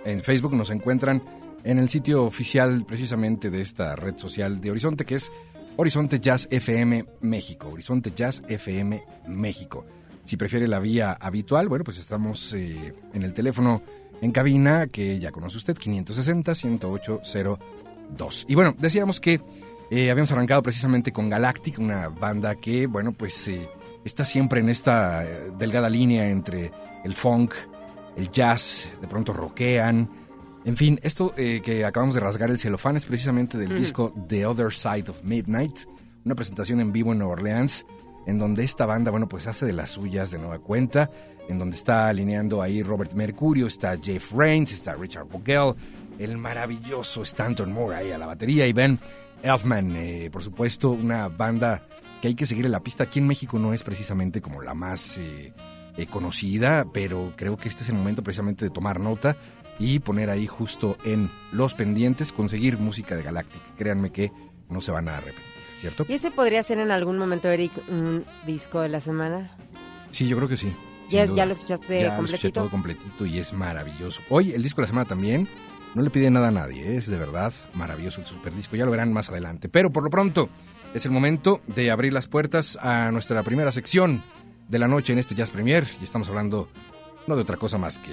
En 0.05 0.23
Facebook 0.23 0.53
nos 0.53 0.69
encuentran 0.69 1.23
en 1.63 1.79
el 1.79 1.89
sitio 1.89 2.23
oficial 2.23 2.85
precisamente 2.87 3.49
de 3.49 3.61
esta 3.61 3.95
red 3.95 4.17
social 4.17 4.61
de 4.61 4.71
Horizonte, 4.71 5.03
que 5.03 5.15
es 5.15 5.31
Horizonte 5.77 6.19
Jazz 6.19 6.47
FM 6.51 7.05
México. 7.21 7.69
Horizonte 7.69 8.13
Jazz 8.15 8.43
FM 8.47 9.03
México. 9.27 9.85
Si 10.23 10.37
prefiere 10.37 10.67
la 10.67 10.79
vía 10.79 11.11
habitual, 11.11 11.67
bueno, 11.67 11.83
pues 11.83 11.97
estamos 11.97 12.53
eh, 12.53 12.93
en 13.13 13.23
el 13.23 13.33
teléfono 13.33 13.81
en 14.21 14.31
cabina 14.31 14.87
que 14.87 15.19
ya 15.19 15.31
conoce 15.31 15.57
usted, 15.57 15.77
560-10802. 15.77 18.45
Y 18.47 18.55
bueno, 18.55 18.73
decíamos 18.77 19.19
que 19.19 19.41
eh, 19.91 20.09
habíamos 20.09 20.31
arrancado 20.31 20.63
precisamente 20.63 21.11
con 21.11 21.29
Galactic, 21.29 21.79
una 21.79 22.09
banda 22.09 22.55
que, 22.55 22.87
bueno, 22.87 23.11
pues 23.11 23.47
eh, 23.47 23.69
está 24.03 24.25
siempre 24.25 24.59
en 24.59 24.69
esta 24.69 25.23
eh, 25.23 25.51
delgada 25.57 25.89
línea 25.89 26.29
entre 26.29 26.71
el 27.03 27.13
funk, 27.13 27.53
el 28.15 28.31
jazz, 28.31 28.89
de 29.01 29.07
pronto 29.07 29.33
rockean. 29.33 30.09
En 30.65 30.77
fin, 30.77 30.99
esto 31.03 31.33
eh, 31.37 31.61
que 31.63 31.85
acabamos 31.85 32.15
de 32.15 32.21
rasgar 32.21 32.49
el 32.49 32.59
celofán 32.59 32.97
es 32.97 33.05
precisamente 33.05 33.57
del 33.57 33.77
disco 33.77 34.13
The 34.27 34.45
Other 34.45 34.73
Side 34.73 35.09
of 35.09 35.23
Midnight, 35.23 35.81
una 36.23 36.35
presentación 36.35 36.79
en 36.79 36.91
vivo 36.91 37.11
en 37.11 37.19
Nueva 37.19 37.33
Orleans, 37.33 37.85
en 38.25 38.39
donde 38.39 38.63
esta 38.63 38.85
banda, 38.87 39.11
bueno, 39.11 39.29
pues 39.29 39.45
hace 39.45 39.65
de 39.65 39.73
las 39.73 39.91
suyas 39.91 40.31
de 40.31 40.39
nueva 40.39 40.57
cuenta, 40.57 41.11
en 41.47 41.59
donde 41.59 41.77
está 41.77 42.07
alineando 42.07 42.61
ahí 42.61 42.81
Robert 42.81 43.13
Mercurio, 43.13 43.67
está 43.67 43.95
Jeff 44.01 44.33
Rains, 44.33 44.71
está 44.71 44.95
Richard 44.95 45.27
Vogel, 45.27 45.75
el 46.17 46.37
maravilloso 46.37 47.21
Stanton 47.21 47.71
Moore 47.71 47.97
ahí 47.97 48.11
a 48.11 48.17
la 48.17 48.25
batería 48.25 48.65
y 48.65 48.73
Ben 48.73 48.97
Elfman, 49.43 49.95
eh, 49.95 50.29
por 50.31 50.41
supuesto, 50.41 50.91
una 50.91 51.27
banda 51.27 51.83
que 52.21 52.29
hay 52.29 52.35
que 52.35 52.47
seguir 52.47 52.65
en 52.65 52.71
la 52.71 52.79
pista. 52.79 53.03
Aquí 53.03 53.19
en 53.19 53.27
México 53.27 53.59
no 53.59 53.73
es 53.73 53.83
precisamente 53.83 54.41
como 54.41 54.61
la 54.61 54.73
más 54.73 55.17
eh, 55.19 55.53
eh, 55.97 56.07
conocida, 56.07 56.85
pero 56.93 57.33
creo 57.35 57.57
que 57.57 57.69
este 57.69 57.83
es 57.83 57.89
el 57.89 57.95
momento 57.95 58.23
precisamente 58.23 58.65
de 58.65 58.71
tomar 58.71 58.99
nota 58.99 59.37
y 59.79 59.99
poner 59.99 60.29
ahí 60.29 60.47
justo 60.47 60.97
en 61.03 61.29
los 61.51 61.73
pendientes, 61.73 62.31
conseguir 62.31 62.77
música 62.77 63.15
de 63.15 63.23
Galactic. 63.23 63.61
Créanme 63.77 64.11
que 64.11 64.31
no 64.69 64.81
se 64.81 64.91
van 64.91 65.07
a 65.07 65.17
arrepentir, 65.17 65.43
¿cierto? 65.79 66.05
¿Y 66.07 66.13
ese 66.13 66.31
podría 66.31 66.63
ser 66.63 66.79
en 66.79 66.91
algún 66.91 67.17
momento, 67.17 67.49
Eric, 67.49 67.71
un 67.89 68.25
disco 68.45 68.81
de 68.81 68.89
la 68.89 68.99
semana? 68.99 69.51
Sí, 70.11 70.27
yo 70.27 70.37
creo 70.37 70.49
que 70.49 70.57
sí. 70.57 70.71
¿Ya, 71.09 71.25
lo 71.25 71.51
escuchaste 71.51 72.01
Ya 72.01 72.17
lo 72.17 72.25
escuché 72.25 72.51
completito? 72.51 72.59
todo 72.59 72.69
completito 72.69 73.25
y 73.25 73.37
es 73.39 73.53
maravilloso. 73.53 74.21
Hoy 74.29 74.51
el 74.53 74.63
disco 74.63 74.81
de 74.81 74.83
la 74.83 74.87
semana 74.87 75.07
también. 75.07 75.47
No 75.93 76.01
le 76.01 76.09
pide 76.09 76.29
nada 76.29 76.49
a 76.49 76.51
nadie, 76.51 76.91
¿eh? 76.91 76.97
es 76.97 77.07
de 77.07 77.17
verdad 77.17 77.53
maravilloso 77.73 78.19
el 78.19 78.27
super 78.27 78.53
disco. 78.53 78.75
Ya 78.75 78.83
lo 78.83 78.91
verán 78.91 79.13
más 79.13 79.29
adelante. 79.29 79.69
Pero 79.69 79.91
por 79.91 80.03
lo 80.03 80.09
pronto 80.09 80.49
es 80.93 81.05
el 81.05 81.11
momento 81.11 81.61
de 81.67 81.89
abrir 81.89 82.11
las 82.11 82.27
puertas 82.27 82.77
a 82.81 83.11
nuestra 83.11 83.43
primera 83.43 83.71
sección 83.71 84.21
de 84.67 84.79
la 84.79 84.87
noche 84.87 85.13
en 85.13 85.19
este 85.19 85.35
Jazz 85.35 85.51
Premier. 85.51 85.85
Y 86.01 86.03
estamos 86.03 86.29
hablando 86.29 86.69
no 87.27 87.35
de 87.35 87.41
otra 87.41 87.57
cosa 87.57 87.77
más 87.77 87.99
que 87.99 88.11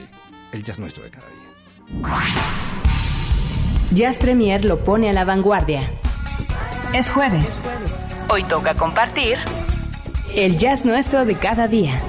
el 0.53 0.63
jazz 0.63 0.79
nuestro 0.79 1.03
de 1.05 1.11
cada 1.11 1.27
día. 1.27 2.03
Jazz 3.93 4.19
Premier 4.19 4.65
lo 4.65 4.83
pone 4.85 5.11
a 5.11 5.13
la 5.13 5.25
vanguardia. 5.25 5.81
Es 6.95 7.11
jueves. 7.11 7.63
Hoy 8.31 8.45
toca 8.45 8.75
compartir 8.75 9.37
el 10.35 10.57
jazz 10.57 10.85
nuestro 10.85 11.25
de 11.25 11.35
cada 11.35 11.69
día. 11.69 12.01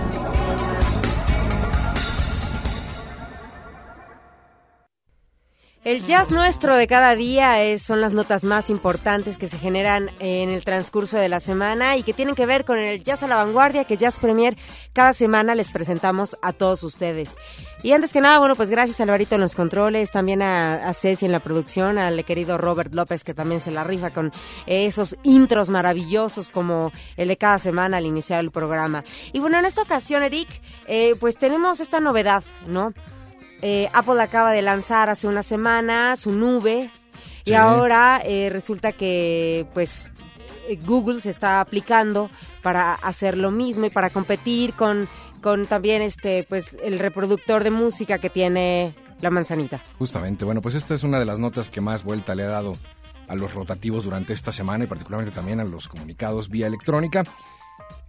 El 5.83 6.05
jazz 6.05 6.31
nuestro 6.31 6.77
de 6.77 6.87
cada 6.87 7.13
día 7.13 7.61
es, 7.61 7.81
son 7.81 7.99
las 7.99 8.13
notas 8.13 8.45
más 8.45 8.69
importantes 8.69 9.37
que 9.37 9.49
se 9.49 9.57
generan 9.57 10.11
en 10.19 10.47
el 10.47 10.63
transcurso 10.63 11.17
de 11.17 11.27
la 11.27 11.41
semana 11.41 11.97
y 11.97 12.03
que 12.03 12.13
tienen 12.13 12.35
que 12.35 12.45
ver 12.45 12.63
con 12.63 12.79
el 12.79 13.03
jazz 13.03 13.21
a 13.21 13.27
la 13.27 13.35
vanguardia 13.35 13.83
que 13.83 13.97
Jazz 13.97 14.17
Premier 14.17 14.55
cada 14.93 15.11
semana 15.11 15.55
les 15.55 15.71
presentamos 15.71 16.37
a 16.41 16.53
todos 16.53 16.83
ustedes. 16.83 17.35
Y 17.83 17.91
antes 17.91 18.13
que 18.13 18.21
nada, 18.21 18.39
bueno, 18.39 18.55
pues 18.55 18.69
gracias 18.69 19.01
a 19.01 19.03
Alvarito 19.03 19.35
en 19.35 19.41
los 19.41 19.55
controles, 19.55 20.09
también 20.09 20.41
a, 20.41 20.87
a 20.87 20.93
Ceci 20.93 21.25
en 21.25 21.33
la 21.33 21.41
producción, 21.41 21.97
al 21.97 22.23
querido 22.23 22.57
Robert 22.57 22.93
López 22.93 23.25
que 23.25 23.33
también 23.33 23.59
se 23.59 23.69
la 23.69 23.83
rifa 23.83 24.11
con 24.11 24.31
esos 24.65 25.17
intros 25.23 25.69
maravillosos 25.69 26.49
como 26.49 26.93
el 27.17 27.27
de 27.27 27.35
cada 27.35 27.59
semana 27.59 27.97
al 27.97 28.05
iniciar 28.05 28.39
el 28.39 28.51
programa. 28.51 29.03
Y 29.33 29.41
bueno, 29.41 29.59
en 29.59 29.65
esta 29.65 29.81
ocasión, 29.81 30.23
Eric, 30.23 30.47
eh, 30.87 31.15
pues 31.19 31.35
tenemos 31.35 31.81
esta 31.81 31.99
novedad, 31.99 32.45
¿no? 32.67 32.93
Eh, 33.65 33.89
Apple 33.93 34.21
acaba 34.21 34.51
de 34.51 34.61
lanzar 34.61 35.09
hace 35.09 35.25
una 35.25 35.41
semana 35.41 36.17
su 36.17 36.33
nube 36.33 36.91
y 37.45 37.53
ahora 37.53 38.21
eh, 38.25 38.49
resulta 38.51 38.91
que 38.91 39.65
pues 39.73 40.09
eh, 40.67 40.77
Google 40.85 41.21
se 41.21 41.29
está 41.29 41.61
aplicando 41.61 42.29
para 42.61 42.93
hacer 42.93 43.37
lo 43.37 43.51
mismo 43.51 43.85
y 43.85 43.89
para 43.89 44.09
competir 44.09 44.73
con, 44.73 45.07
con 45.41 45.65
también 45.65 46.01
este 46.01 46.43
pues 46.43 46.75
el 46.83 46.99
reproductor 46.99 47.63
de 47.63 47.71
música 47.71 48.17
que 48.17 48.29
tiene 48.29 48.93
la 49.21 49.29
manzanita. 49.29 49.81
Justamente, 49.97 50.43
bueno, 50.43 50.59
pues 50.59 50.75
esta 50.75 50.93
es 50.93 51.03
una 51.03 51.17
de 51.17 51.25
las 51.25 51.39
notas 51.39 51.69
que 51.69 51.79
más 51.79 52.03
vuelta 52.03 52.35
le 52.35 52.43
ha 52.43 52.49
dado 52.49 52.75
a 53.29 53.35
los 53.35 53.53
rotativos 53.53 54.03
durante 54.03 54.33
esta 54.33 54.51
semana 54.51 54.83
y 54.83 54.87
particularmente 54.87 55.33
también 55.33 55.61
a 55.61 55.63
los 55.63 55.87
comunicados 55.87 56.49
vía 56.49 56.67
electrónica. 56.67 57.23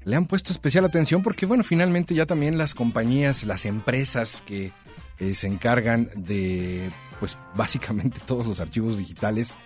Le 0.03 0.17
han 0.17 0.27
puesto 0.27 0.51
especial 0.51 0.85
atención 0.85 1.23
porque, 1.23 1.47
bueno, 1.47 1.63
finalmente 1.63 2.13
ya 2.13 2.27
también 2.27 2.59
las 2.59 2.75
compañías, 2.75 3.45
las 3.45 3.67
empresas 3.67 4.43
que 4.45 4.73
eh, 5.19 5.35
se 5.35 5.47
encargan 5.47 6.09
de, 6.17 6.91
pues 7.21 7.37
básicamente 7.55 8.21
todos 8.27 8.47
los 8.47 8.61
archivos 8.61 8.99
digitales, 8.99 9.57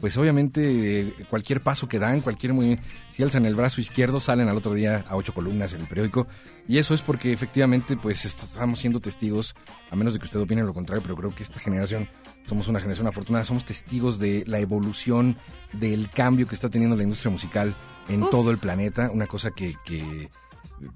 pues 0.00 0.16
obviamente 0.16 1.00
eh, 1.00 1.14
cualquier 1.28 1.60
paso 1.60 1.86
que 1.86 1.98
dan, 1.98 2.22
cualquier 2.22 2.54
muy 2.54 2.78
si 3.10 3.22
alzan 3.22 3.44
el 3.44 3.54
brazo 3.54 3.82
izquierdo 3.82 4.18
salen 4.18 4.48
al 4.48 4.56
otro 4.56 4.72
día 4.72 5.04
a 5.06 5.14
ocho 5.16 5.34
columnas 5.34 5.74
en 5.74 5.82
el 5.82 5.86
periódico. 5.88 6.26
Y 6.66 6.78
eso 6.78 6.94
es 6.94 7.02
porque 7.02 7.32
efectivamente 7.34 7.98
pues 7.98 8.24
est- 8.24 8.44
estamos 8.44 8.78
siendo 8.78 9.00
testigos, 9.00 9.54
a 9.90 9.96
menos 9.96 10.14
de 10.14 10.18
que 10.18 10.24
usted 10.24 10.40
opine 10.40 10.62
lo 10.62 10.72
contrario, 10.72 11.02
pero 11.02 11.16
creo 11.16 11.34
que 11.34 11.42
esta 11.42 11.60
generación 11.60 12.08
somos 12.46 12.66
una 12.68 12.78
generación 12.80 13.08
afortunada, 13.08 13.44
somos 13.44 13.66
testigos 13.66 14.18
de 14.18 14.44
la 14.46 14.58
evolución, 14.58 15.36
del 15.74 16.08
cambio 16.08 16.46
que 16.46 16.54
está 16.54 16.70
teniendo 16.70 16.96
la 16.96 17.02
industria 17.02 17.30
musical 17.30 17.76
en 18.08 18.28
todo 18.30 18.50
el 18.50 18.56
planeta, 18.58 19.10
una 19.12 19.26
cosa 19.26 19.50
que, 19.50 19.74
que 19.84 20.30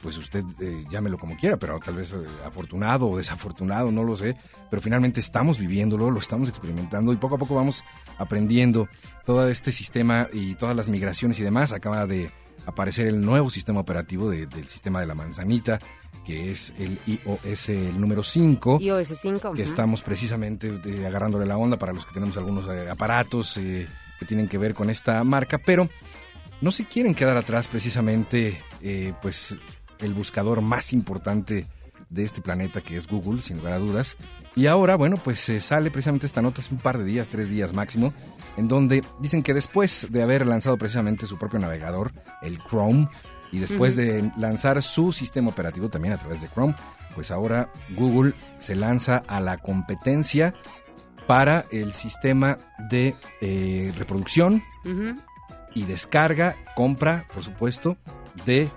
pues 0.00 0.16
usted 0.18 0.44
eh, 0.60 0.84
llámelo 0.90 1.18
como 1.18 1.36
quiera, 1.36 1.56
pero 1.58 1.78
tal 1.80 1.96
vez 1.96 2.12
eh, 2.12 2.16
afortunado 2.46 3.08
o 3.08 3.16
desafortunado, 3.18 3.90
no 3.92 4.02
lo 4.02 4.16
sé, 4.16 4.36
pero 4.70 4.80
finalmente 4.82 5.20
estamos 5.20 5.58
viviéndolo, 5.58 6.10
lo 6.10 6.18
estamos 6.20 6.48
experimentando 6.48 7.12
y 7.12 7.16
poco 7.16 7.34
a 7.34 7.38
poco 7.38 7.54
vamos 7.54 7.84
aprendiendo 8.18 8.88
todo 9.26 9.48
este 9.48 9.72
sistema 9.72 10.28
y 10.32 10.54
todas 10.54 10.74
las 10.76 10.88
migraciones 10.88 11.38
y 11.38 11.42
demás. 11.42 11.72
Acaba 11.72 12.06
de 12.06 12.30
aparecer 12.66 13.06
el 13.06 13.20
nuevo 13.24 13.50
sistema 13.50 13.80
operativo 13.80 14.30
de- 14.30 14.46
del 14.46 14.66
sistema 14.68 15.00
de 15.00 15.06
la 15.06 15.14
manzanita, 15.14 15.78
que 16.24 16.50
es 16.50 16.72
el 16.78 16.98
iOS 17.06 17.68
el 17.68 18.00
número 18.00 18.22
5 18.22 18.78
iOS 18.80 19.08
5. 19.20 19.52
que 19.52 19.60
ujú. 19.62 19.70
estamos 19.70 20.02
precisamente 20.02 20.80
eh, 20.86 21.06
agarrándole 21.06 21.44
la 21.44 21.58
onda 21.58 21.78
para 21.78 21.92
los 21.92 22.06
que 22.06 22.14
tenemos 22.14 22.38
algunos 22.38 22.66
eh, 22.68 22.88
aparatos 22.88 23.54
que 23.54 23.86
tienen 24.26 24.48
que 24.48 24.56
ver 24.56 24.72
con 24.72 24.88
esta 24.88 25.22
marca, 25.24 25.58
pero 25.58 25.90
no 26.60 26.70
se 26.70 26.86
quieren 26.86 27.14
quedar 27.14 27.36
atrás 27.36 27.68
precisamente, 27.68 28.60
eh, 28.80 29.12
pues 29.22 29.56
el 29.98 30.14
buscador 30.14 30.60
más 30.60 30.92
importante 30.92 31.66
de 32.10 32.24
este 32.24 32.40
planeta 32.40 32.80
que 32.80 32.96
es 32.96 33.06
Google, 33.06 33.42
sin 33.42 33.58
lugar 33.58 33.74
a 33.74 33.78
dudas. 33.78 34.16
Y 34.56 34.66
ahora, 34.66 34.96
bueno, 34.96 35.16
pues 35.16 35.40
se 35.40 35.60
sale 35.60 35.90
precisamente 35.90 36.26
esta 36.26 36.42
nota 36.42 36.60
hace 36.60 36.72
un 36.72 36.80
par 36.80 36.98
de 36.98 37.04
días, 37.04 37.28
tres 37.28 37.48
días 37.48 37.72
máximo, 37.72 38.14
en 38.56 38.68
donde 38.68 39.02
dicen 39.20 39.42
que 39.42 39.52
después 39.52 40.06
de 40.10 40.22
haber 40.22 40.46
lanzado 40.46 40.78
precisamente 40.78 41.26
su 41.26 41.38
propio 41.38 41.58
navegador, 41.58 42.12
el 42.42 42.58
Chrome, 42.58 43.08
y 43.54 43.60
después 43.60 43.94
de 43.94 44.32
lanzar 44.36 44.82
su 44.82 45.12
sistema 45.12 45.50
operativo 45.50 45.88
también 45.88 46.14
a 46.14 46.18
través 46.18 46.40
de 46.40 46.48
Chrome, 46.48 46.74
pues 47.14 47.30
ahora 47.30 47.70
Google 47.90 48.34
se 48.58 48.74
lanza 48.74 49.22
a 49.28 49.40
la 49.40 49.58
competencia 49.58 50.52
para 51.28 51.64
el 51.70 51.92
sistema 51.92 52.58
de 52.90 53.14
eh, 53.40 53.92
reproducción. 53.96 54.62
Y 55.74 55.84
descarga, 55.84 56.56
compra, 56.76 57.26
por 57.32 57.42
supuesto, 57.42 57.96
de 58.46 58.68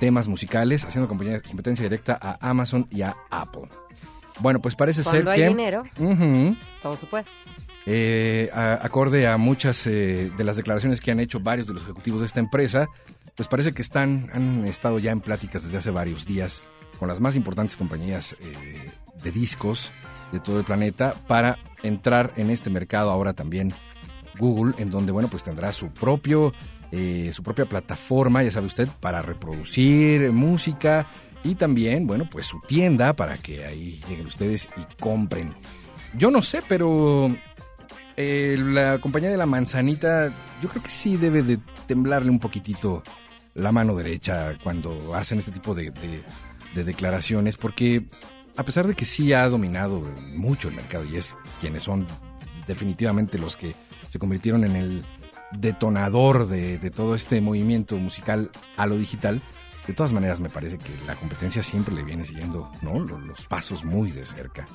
temas 0.00 0.28
musicales, 0.28 0.84
haciendo 0.84 1.08
competencia 1.08 1.82
directa 1.82 2.18
a 2.20 2.38
Amazon 2.48 2.86
y 2.90 3.02
a 3.02 3.16
Apple. 3.30 3.68
Bueno, 4.40 4.60
pues 4.60 4.74
parece 4.74 5.02
ser 5.02 5.24
Cuando 5.24 5.30
hay 5.32 5.40
que... 5.40 5.48
dinero, 5.48 5.82
todo 6.82 6.96
se 6.96 7.06
puede. 7.06 7.24
Eh, 7.86 8.50
a- 8.52 8.78
acorde 8.82 9.26
a 9.26 9.36
muchas 9.36 9.86
eh, 9.86 10.30
de 10.36 10.44
las 10.44 10.56
declaraciones 10.56 11.00
que 11.00 11.10
han 11.10 11.20
hecho 11.20 11.40
varios 11.40 11.66
de 11.66 11.74
los 11.74 11.82
ejecutivos 11.82 12.20
de 12.20 12.26
esta 12.26 12.40
empresa, 12.40 12.88
pues 13.36 13.46
parece 13.48 13.72
que 13.72 13.82
están, 13.82 14.30
han 14.32 14.64
estado 14.66 14.98
ya 14.98 15.12
en 15.12 15.20
pláticas 15.20 15.64
desde 15.64 15.76
hace 15.78 15.90
varios 15.90 16.24
días 16.24 16.62
con 16.98 17.08
las 17.08 17.20
más 17.20 17.36
importantes 17.36 17.76
compañías 17.76 18.36
eh, 18.40 18.90
de 19.22 19.30
discos 19.32 19.90
de 20.32 20.40
todo 20.40 20.58
el 20.58 20.64
planeta 20.64 21.14
para 21.26 21.58
entrar 21.82 22.32
en 22.36 22.50
este 22.50 22.70
mercado 22.70 23.10
ahora 23.10 23.34
también 23.34 23.74
Google, 24.38 24.74
en 24.78 24.90
donde 24.90 25.12
bueno 25.12 25.28
pues 25.28 25.42
tendrá 25.42 25.72
su 25.72 25.88
propio 25.90 26.52
eh, 26.92 27.30
su 27.32 27.42
propia 27.42 27.64
plataforma, 27.66 28.42
ya 28.42 28.50
sabe 28.52 28.66
usted, 28.66 28.88
para 29.00 29.20
reproducir 29.22 30.30
música 30.32 31.08
y 31.42 31.56
también 31.56 32.06
bueno 32.06 32.28
pues 32.30 32.46
su 32.46 32.60
tienda 32.60 33.14
para 33.14 33.38
que 33.38 33.64
ahí 33.64 34.00
lleguen 34.08 34.26
ustedes 34.26 34.68
y 34.76 34.94
compren. 35.00 35.52
Yo 36.16 36.30
no 36.30 36.40
sé, 36.42 36.62
pero 36.68 37.34
eh, 38.16 38.56
la 38.60 38.98
compañía 39.00 39.30
de 39.30 39.36
la 39.36 39.46
manzanita, 39.46 40.32
yo 40.62 40.68
creo 40.68 40.82
que 40.82 40.90
sí 40.90 41.16
debe 41.16 41.42
de 41.42 41.58
temblarle 41.88 42.30
un 42.30 42.38
poquitito 42.38 43.02
la 43.54 43.72
mano 43.72 43.94
derecha 43.96 44.56
cuando 44.62 45.14
hacen 45.14 45.38
este 45.40 45.50
tipo 45.50 45.74
de, 45.74 45.90
de- 45.90 46.22
de 46.74 46.84
declaraciones, 46.84 47.56
porque 47.56 48.04
a 48.56 48.64
pesar 48.64 48.86
de 48.86 48.94
que 48.94 49.04
sí 49.04 49.32
ha 49.32 49.48
dominado 49.48 50.00
mucho 50.34 50.68
el 50.68 50.74
mercado 50.74 51.04
y 51.04 51.16
es 51.16 51.36
quienes 51.60 51.82
son 51.84 52.06
definitivamente 52.66 53.38
los 53.38 53.56
que 53.56 53.74
se 54.14 54.20
convirtieron 54.20 54.62
en 54.62 54.76
el 54.76 55.04
detonador 55.50 56.46
de, 56.46 56.78
todo 56.90 57.16
este 57.16 57.40
movimiento 57.40 57.96
musical 57.96 58.48
a 58.76 58.86
lo 58.86 58.96
digital, 58.96 59.42
de 59.88 59.92
todas 59.92 60.12
maneras 60.12 60.38
me 60.38 60.48
parece 60.48 60.78
que 60.78 60.92
la 61.04 61.16
competencia 61.16 61.64
siempre 61.64 61.92
le 61.92 62.04
viene 62.04 62.24
siguiendo 62.24 62.70
¿no? 62.80 63.00
los, 63.00 63.20
los 63.20 63.44
pasos 63.46 63.84
muy 63.84 64.12
de 64.12 64.24
cerca. 64.24 64.68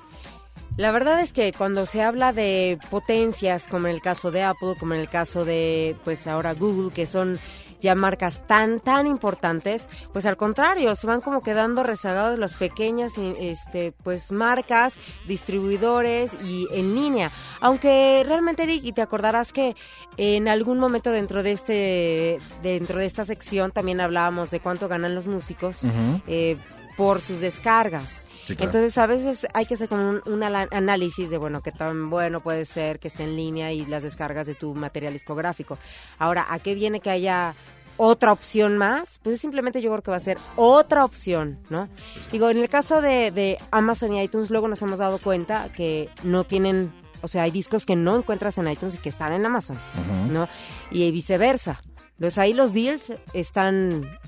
La 0.76 0.92
verdad 0.92 1.22
es 1.22 1.32
que 1.32 1.54
cuando 1.54 1.86
se 1.86 2.02
habla 2.02 2.34
de 2.34 2.80
potencias, 2.90 3.70
como 3.70 3.88
en 3.88 3.96
el 3.96 4.02
caso 4.02 4.30
de 4.30 4.44
Apple, 4.44 4.74
como 4.78 4.94
en 4.94 5.00
el 5.00 5.08
caso 5.08 5.46
de, 5.46 5.96
pues 6.04 6.28
ahora 6.28 6.54
Google, 6.54 6.92
que 6.94 7.06
son 7.06 7.40
ya 7.80 7.96
marcas 7.96 8.46
tan, 8.46 8.80
tan 8.80 9.08
importantes, 9.08 9.90
pues 10.12 10.26
al 10.26 10.38
contrario, 10.38 10.94
se 10.96 11.08
van 11.08 11.22
como 11.22 11.42
quedando 11.42 11.84
rezagados 11.84 12.38
las 12.38 12.54
pequeñas, 12.54 13.18
y, 13.18 13.34
este, 13.40 13.94
pues 14.04 14.32
marcas, 14.32 15.00
distribuidores 15.28 16.34
y 16.44 16.68
en 16.72 16.96
línea. 16.96 17.32
Aunque 17.62 18.24
realmente, 18.26 18.64
Eric, 18.64 18.84
y 18.84 18.92
te 18.92 19.02
acordarás 19.02 19.54
que 19.54 19.76
en 20.18 20.48
algún 20.48 20.80
momento 20.80 21.12
dentro 21.12 21.44
de 21.44 21.52
este, 21.52 22.40
dentro 22.62 23.00
de 23.00 23.06
esta 23.06 23.24
sección 23.24 23.72
también 23.72 24.02
hablábamos 24.02 24.52
de 24.52 24.60
cuánto 24.60 24.88
ganan 24.88 25.16
los 25.16 25.28
músicos 25.28 25.86
eh, 26.28 26.58
por 27.00 27.22
sus 27.22 27.40
descargas. 27.40 28.26
Sí, 28.46 28.58
claro. 28.58 28.66
Entonces 28.66 28.98
a 28.98 29.06
veces 29.06 29.48
hay 29.54 29.66
que 29.66 29.76
hacer 29.76 29.88
como 29.88 30.10
un, 30.10 30.22
un 30.26 30.44
análisis 30.44 31.30
de, 31.30 31.38
bueno, 31.38 31.62
qué 31.62 31.72
tan 31.72 32.10
bueno 32.10 32.42
puede 32.42 32.66
ser 32.66 33.00
que 33.00 33.08
esté 33.08 33.24
en 33.24 33.38
línea 33.38 33.72
y 33.72 33.86
las 33.86 34.04
descargas 34.04 34.48
de 34.48 34.56
tu 34.56 34.76
material 34.76 35.14
discográfico. 35.14 35.78
Ahora, 36.18 36.46
¿a 36.50 36.60
qué 36.60 36.76
viene 36.76 37.00
que 37.00 37.10
haya 37.10 37.56
otra 37.96 38.34
opción 38.34 38.78
más? 38.78 39.22
Pues 39.24 39.36
es 39.36 39.42
simplemente 39.42 39.82
yo 39.82 39.92
creo 39.92 40.02
que 40.02 40.12
va 40.12 40.18
a 40.18 40.20
ser 40.20 40.38
otra 40.58 41.06
opción, 41.06 41.60
¿no? 41.70 41.88
Digo, 42.34 42.50
en 42.50 42.58
el 42.58 42.68
caso 42.68 43.02
de, 43.02 43.32
de 43.32 43.58
Amazon 43.72 44.14
y 44.16 44.22
iTunes, 44.22 44.50
luego 44.50 44.68
nos 44.68 44.82
hemos 44.82 45.00
dado 45.00 45.20
cuenta 45.20 45.72
que 45.72 46.10
no 46.24 46.44
tienen, 46.44 46.92
o 47.22 47.30
sea, 47.30 47.44
hay 47.44 47.52
discos 47.52 47.86
que 47.86 47.96
no 47.96 48.18
encuentras 48.18 48.58
en 48.58 48.68
iTunes 48.68 48.96
y 48.96 48.98
que 48.98 49.08
están 49.08 49.32
en 49.32 49.46
Amazon, 49.46 49.78
Ujú. 49.78 50.34
¿no? 50.34 50.50
Y 50.92 51.10
viceversa. 51.12 51.80
Entonces 52.20 52.38
ahí 52.38 52.54
los 52.54 52.74
deals 52.74 53.14
están, 53.32 54.20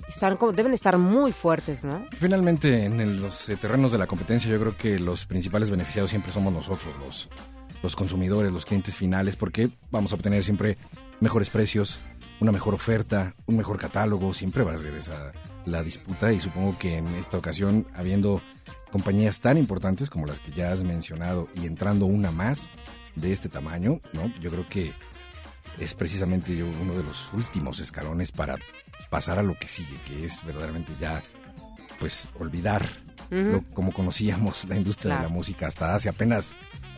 deben 0.53 0.73
estar 0.73 0.97
muy 0.97 1.31
fuertes, 1.31 1.83
¿no? 1.83 2.05
Finalmente, 2.11 2.85
en 2.85 3.21
los 3.21 3.49
eh, 3.49 3.57
terrenos 3.57 3.91
de 3.91 3.97
la 3.97 4.07
competencia, 4.07 4.49
yo 4.49 4.59
creo 4.59 4.77
que 4.77 4.99
los 4.99 5.25
principales 5.25 5.69
beneficiados 5.69 6.11
siempre 6.11 6.31
somos 6.31 6.53
nosotros, 6.53 6.93
los, 6.99 7.29
los 7.81 7.95
consumidores, 7.95 8.51
los 8.51 8.65
clientes 8.65 8.95
finales, 8.95 9.35
porque 9.35 9.69
vamos 9.91 10.11
a 10.11 10.15
obtener 10.15 10.43
siempre 10.43 10.77
mejores 11.19 11.49
precios, 11.49 11.99
una 12.39 12.51
mejor 12.51 12.73
oferta, 12.73 13.35
un 13.45 13.57
mejor 13.57 13.77
catálogo, 13.77 14.33
siempre 14.33 14.63
va 14.63 14.73
a 14.73 14.77
ser 14.77 14.93
esa 14.95 15.31
la 15.65 15.83
disputa 15.83 16.31
y 16.31 16.39
supongo 16.39 16.77
que 16.77 16.97
en 16.97 17.07
esta 17.15 17.37
ocasión, 17.37 17.87
habiendo 17.93 18.41
compañías 18.91 19.39
tan 19.39 19.57
importantes 19.57 20.09
como 20.09 20.25
las 20.25 20.39
que 20.39 20.51
ya 20.51 20.71
has 20.71 20.83
mencionado 20.83 21.47
y 21.55 21.65
entrando 21.65 22.05
una 22.05 22.31
más 22.31 22.69
de 23.15 23.31
este 23.31 23.49
tamaño, 23.49 23.99
¿no? 24.13 24.33
Yo 24.39 24.49
creo 24.49 24.67
que 24.67 24.93
es 25.79 25.93
precisamente 25.93 26.63
uno 26.63 26.93
de 26.95 27.03
los 27.03 27.31
últimos 27.33 27.79
escalones 27.79 28.31
para 28.31 28.57
pasar 29.09 29.39
a 29.39 29.43
lo 29.43 29.57
que 29.57 29.67
sigue, 29.67 29.99
que 30.05 30.25
es 30.25 30.43
verdaderamente 30.43 30.93
ya, 30.99 31.23
pues, 31.99 32.29
olvidar 32.39 32.85
como 33.73 33.93
conocíamos 33.93 34.65
la 34.65 34.75
industria 34.75 35.15
de 35.15 35.23
la 35.23 35.29
música 35.29 35.67
hasta 35.67 35.95
hace 35.95 36.09
apenas 36.09 36.53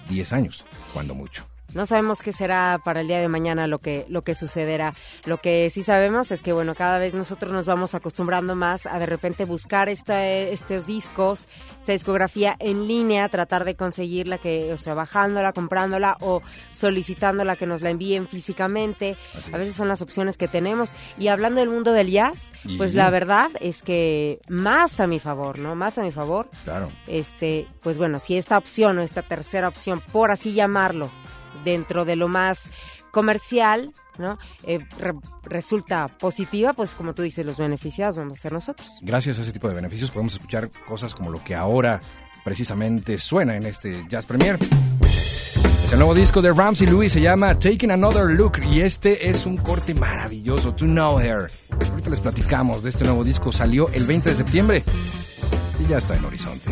10 0.09 0.33
años, 0.33 0.65
cuando 0.91 1.13
mucho. 1.13 1.45
No 1.73 1.85
sabemos 1.85 2.21
qué 2.21 2.31
será 2.31 2.79
para 2.83 3.01
el 3.01 3.07
día 3.07 3.19
de 3.19 3.27
mañana 3.27 3.67
lo 3.67 3.79
que, 3.79 4.05
lo 4.09 4.23
que 4.23 4.35
sucederá. 4.35 4.93
Lo 5.25 5.37
que 5.37 5.69
sí 5.69 5.83
sabemos 5.83 6.31
es 6.31 6.41
que, 6.41 6.53
bueno, 6.53 6.75
cada 6.75 6.99
vez 6.99 7.13
nosotros 7.13 7.51
nos 7.51 7.65
vamos 7.65 7.95
acostumbrando 7.95 8.55
más 8.55 8.85
a 8.85 8.99
de 8.99 9.05
repente 9.05 9.45
buscar 9.45 9.89
esta, 9.89 10.25
estos 10.27 10.85
discos, 10.85 11.47
esta 11.79 11.91
discografía 11.91 12.55
en 12.59 12.87
línea, 12.87 13.27
tratar 13.29 13.65
de 13.65 13.75
conseguirla, 13.75 14.37
que, 14.37 14.71
o 14.71 14.77
sea, 14.77 14.93
bajándola, 14.93 15.53
comprándola 15.53 16.17
o 16.19 16.41
solicitándola 16.71 17.55
que 17.55 17.65
nos 17.65 17.81
la 17.81 17.89
envíen 17.89 18.27
físicamente. 18.27 19.17
a 19.51 19.57
veces 19.57 19.75
son 19.75 19.87
las 19.87 20.01
opciones 20.01 20.37
que 20.37 20.47
tenemos. 20.47 20.95
Y 21.17 21.29
hablando 21.29 21.59
del 21.59 21.69
mundo 21.69 21.91
del 21.91 22.09
jazz, 22.09 22.51
pues 22.77 22.93
la 22.93 23.09
verdad 23.09 23.49
es 23.59 23.81
que 23.83 24.39
más 24.47 24.99
a 24.99 25.07
mi 25.07 25.19
favor, 25.19 25.59
¿no? 25.59 25.75
Más 25.75 25.97
a 25.97 26.03
mi 26.03 26.11
favor. 26.11 26.49
Claro. 26.63 26.91
Este, 27.07 27.67
pues 27.81 27.97
bueno, 27.97 28.19
si 28.19 28.37
esta 28.37 28.57
opción 28.57 28.97
o 28.97 29.01
esta 29.01 29.23
tercera 29.23 29.67
opción, 29.67 30.01
por 30.11 30.31
así 30.31 30.53
llamarlo, 30.53 31.09
dentro 31.63 32.05
de 32.05 32.15
lo 32.15 32.27
más 32.27 32.69
comercial, 33.11 33.91
¿no? 34.17 34.37
Eh, 34.63 34.79
resulta 35.43 36.07
positiva, 36.07 36.73
pues 36.73 36.95
como 36.95 37.13
tú 37.13 37.21
dices, 37.21 37.45
los 37.45 37.57
beneficiados 37.57 38.17
vamos 38.17 38.39
a 38.39 38.41
ser 38.41 38.53
nosotros. 38.53 38.87
Gracias 39.01 39.39
a 39.39 39.41
ese 39.41 39.51
tipo 39.51 39.67
de 39.67 39.75
beneficios 39.75 40.11
podemos 40.11 40.33
escuchar 40.33 40.69
cosas 40.87 41.13
como 41.15 41.29
lo 41.29 41.43
que 41.43 41.55
ahora 41.55 42.01
precisamente 42.43 43.17
suena 43.17 43.55
en 43.55 43.65
este 43.65 44.05
Jazz 44.09 44.25
Premier. 44.25 44.57
Es 45.83 45.91
el 45.91 45.99
nuevo 45.99 46.15
disco 46.15 46.41
de 46.41 46.53
Ramsey 46.53 46.87
Lewis, 46.87 47.13
se 47.13 47.21
llama 47.21 47.59
Taking 47.59 47.91
Another 47.91 48.29
Look 48.29 48.59
y 48.71 48.81
este 48.81 49.29
es 49.29 49.45
un 49.45 49.57
corte 49.57 49.93
maravilloso, 49.93 50.73
To 50.73 50.85
Know 50.85 51.19
Her. 51.19 51.47
Ahorita 51.89 52.09
les 52.09 52.21
platicamos 52.21 52.83
de 52.83 52.89
este 52.89 53.03
nuevo 53.03 53.23
disco, 53.23 53.51
salió 53.51 53.89
el 53.89 54.05
20 54.05 54.29
de 54.29 54.35
septiembre 54.35 54.83
y 55.79 55.89
ya 55.89 55.97
está 55.97 56.15
en 56.15 56.25
horizonte. 56.25 56.71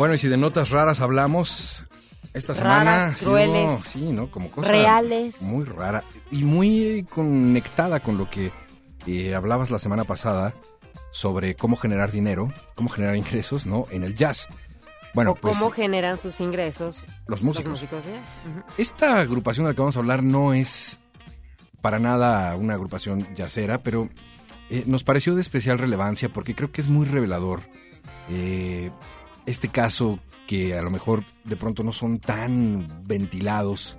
Bueno, 0.00 0.14
y 0.14 0.18
si 0.18 0.28
de 0.28 0.38
notas 0.38 0.70
raras 0.70 1.02
hablamos, 1.02 1.84
esta 2.32 2.54
semana 2.54 2.84
Raras, 2.84 3.18
sido, 3.18 3.32
crueles, 3.32 3.80
sí, 3.82 4.00
¿no? 4.10 4.30
Como 4.30 4.50
cosa 4.50 4.66
reales. 4.66 5.42
muy 5.42 5.66
rara 5.66 6.04
y 6.30 6.42
muy 6.42 7.06
conectada 7.10 8.00
con 8.00 8.16
lo 8.16 8.30
que 8.30 8.50
eh, 9.06 9.34
hablabas 9.34 9.70
la 9.70 9.78
semana 9.78 10.04
pasada 10.04 10.54
sobre 11.12 11.54
cómo 11.54 11.76
generar 11.76 12.12
dinero, 12.12 12.50
cómo 12.76 12.88
generar 12.88 13.14
ingresos, 13.14 13.66
¿no? 13.66 13.88
En 13.90 14.02
el 14.02 14.14
jazz. 14.14 14.48
Bueno, 15.12 15.32
o 15.32 15.34
pues 15.34 15.58
cómo 15.58 15.70
generan 15.70 16.18
sus 16.18 16.40
ingresos 16.40 17.04
los 17.26 17.42
músicos. 17.42 17.68
los 17.68 17.82
músicos. 17.82 18.04
¿sí? 18.04 18.10
Ujú. 18.48 18.62
Esta 18.78 19.20
agrupación 19.20 19.66
de 19.66 19.72
la 19.72 19.74
que 19.74 19.82
vamos 19.82 19.96
a 19.96 19.98
hablar 19.98 20.22
no 20.22 20.54
es 20.54 20.98
para 21.82 21.98
nada 21.98 22.56
una 22.56 22.72
agrupación 22.72 23.28
jazzera, 23.34 23.82
pero 23.82 24.08
eh, 24.70 24.82
nos 24.86 25.04
pareció 25.04 25.34
de 25.34 25.42
especial 25.42 25.76
relevancia 25.76 26.30
porque 26.30 26.54
creo 26.54 26.72
que 26.72 26.80
es 26.80 26.88
muy 26.88 27.04
revelador 27.04 27.60
eh, 28.30 28.90
este 29.46 29.68
caso 29.68 30.18
que 30.46 30.76
a 30.76 30.82
lo 30.82 30.90
mejor 30.90 31.24
de 31.44 31.56
pronto 31.56 31.82
no 31.82 31.92
son 31.92 32.18
tan 32.18 33.04
ventilados. 33.06 33.96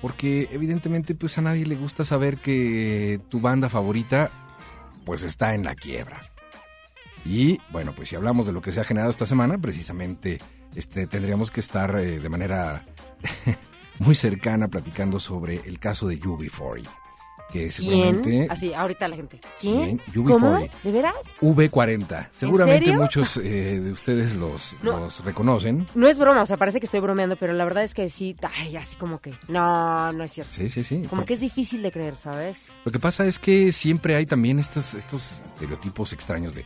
Porque 0.00 0.48
evidentemente 0.52 1.14
pues 1.14 1.38
a 1.38 1.42
nadie 1.42 1.66
le 1.66 1.74
gusta 1.74 2.04
saber 2.04 2.38
que 2.38 3.20
tu 3.28 3.40
banda 3.40 3.68
favorita 3.68 4.30
pues 5.04 5.22
está 5.22 5.54
en 5.54 5.64
la 5.64 5.74
quiebra. 5.74 6.20
Y 7.24 7.60
bueno, 7.70 7.94
pues 7.94 8.08
si 8.08 8.16
hablamos 8.16 8.46
de 8.46 8.52
lo 8.52 8.62
que 8.62 8.72
se 8.72 8.80
ha 8.80 8.84
generado 8.84 9.10
esta 9.10 9.26
semana, 9.26 9.58
precisamente 9.58 10.38
este, 10.74 11.06
tendríamos 11.06 11.50
que 11.50 11.60
estar 11.60 11.96
eh, 11.98 12.20
de 12.20 12.28
manera 12.28 12.84
muy 13.98 14.14
cercana 14.14 14.68
platicando 14.68 15.18
sobre 15.18 15.56
el 15.64 15.78
caso 15.78 16.06
de 16.06 16.20
UB40. 16.20 16.88
Que 17.56 17.72
seguramente... 17.72 18.22
¿Quién? 18.30 18.50
Así, 18.50 18.74
ahorita 18.74 19.08
la 19.08 19.16
gente. 19.16 19.40
¿Quién? 19.60 19.98
¿Quién? 20.12 20.24
UB40. 20.26 20.28
¿Cómo? 20.40 20.68
¿De 20.82 20.92
veras? 20.92 21.14
V40. 21.40 22.28
Seguramente 22.36 22.92
muchos 22.96 23.36
eh, 23.38 23.80
de 23.80 23.92
ustedes 23.92 24.34
los, 24.34 24.76
No. 24.82 25.00
los 25.00 25.24
reconocen. 25.24 25.86
No 25.94 26.06
es 26.06 26.18
broma, 26.18 26.42
o 26.42 26.46
sea, 26.46 26.56
parece 26.56 26.80
que 26.80 26.86
estoy 26.86 27.00
bromeando, 27.00 27.36
pero 27.36 27.52
la 27.52 27.64
verdad 27.64 27.84
es 27.84 27.94
que 27.94 28.08
sí, 28.08 28.36
ay, 28.58 28.76
así 28.76 28.96
como 28.96 29.18
que, 29.20 29.34
no, 29.48 30.12
no 30.12 30.24
es 30.24 30.32
cierto. 30.32 30.52
Sí, 30.52 30.68
sí, 30.70 30.82
sí. 30.82 31.02
Como 31.08 31.24
que 31.24 31.34
es 31.34 31.40
difícil 31.40 31.82
de 31.82 31.90
creer, 31.92 32.16
¿sabes? 32.16 32.58
Lo 32.84 32.92
que 32.92 32.98
pasa 32.98 33.26
es 33.26 33.38
que 33.38 33.72
siempre 33.72 34.16
hay 34.16 34.26
también 34.26 34.58
estos, 34.58 34.94
estos 34.94 35.42
estereotipos 35.44 36.12
extraños 36.12 36.54
de 36.54 36.64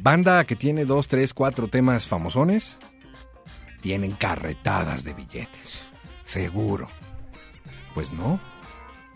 banda 0.00 0.44
que 0.44 0.54
tiene 0.56 0.84
dos, 0.84 1.08
tres, 1.08 1.34
cuatro 1.34 1.68
temas 1.68 2.06
famosones, 2.06 2.78
tienen 3.80 4.12
carretadas 4.12 5.04
de 5.04 5.14
billetes. 5.14 5.82
Seguro. 6.24 6.88
Pues 7.94 8.12
no. 8.12 8.38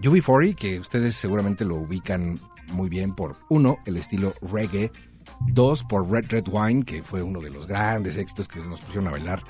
UB40, 0.02 0.54
que 0.54 0.80
ustedes 0.80 1.16
seguramente 1.16 1.64
lo 1.64 1.76
ubican 1.76 2.40
muy 2.72 2.88
bien 2.88 3.14
por, 3.14 3.36
uno, 3.48 3.78
el 3.86 3.96
estilo 3.96 4.34
reggae, 4.40 4.90
dos, 5.46 5.84
por 5.84 6.10
Red 6.10 6.26
Red 6.28 6.48
Wine, 6.50 6.84
que 6.84 7.02
fue 7.02 7.22
uno 7.22 7.40
de 7.40 7.50
los 7.50 7.66
grandes 7.66 8.16
éxitos 8.16 8.48
que 8.48 8.60
nos 8.60 8.80
pusieron 8.80 9.08
a 9.08 9.12
bailar 9.12 9.42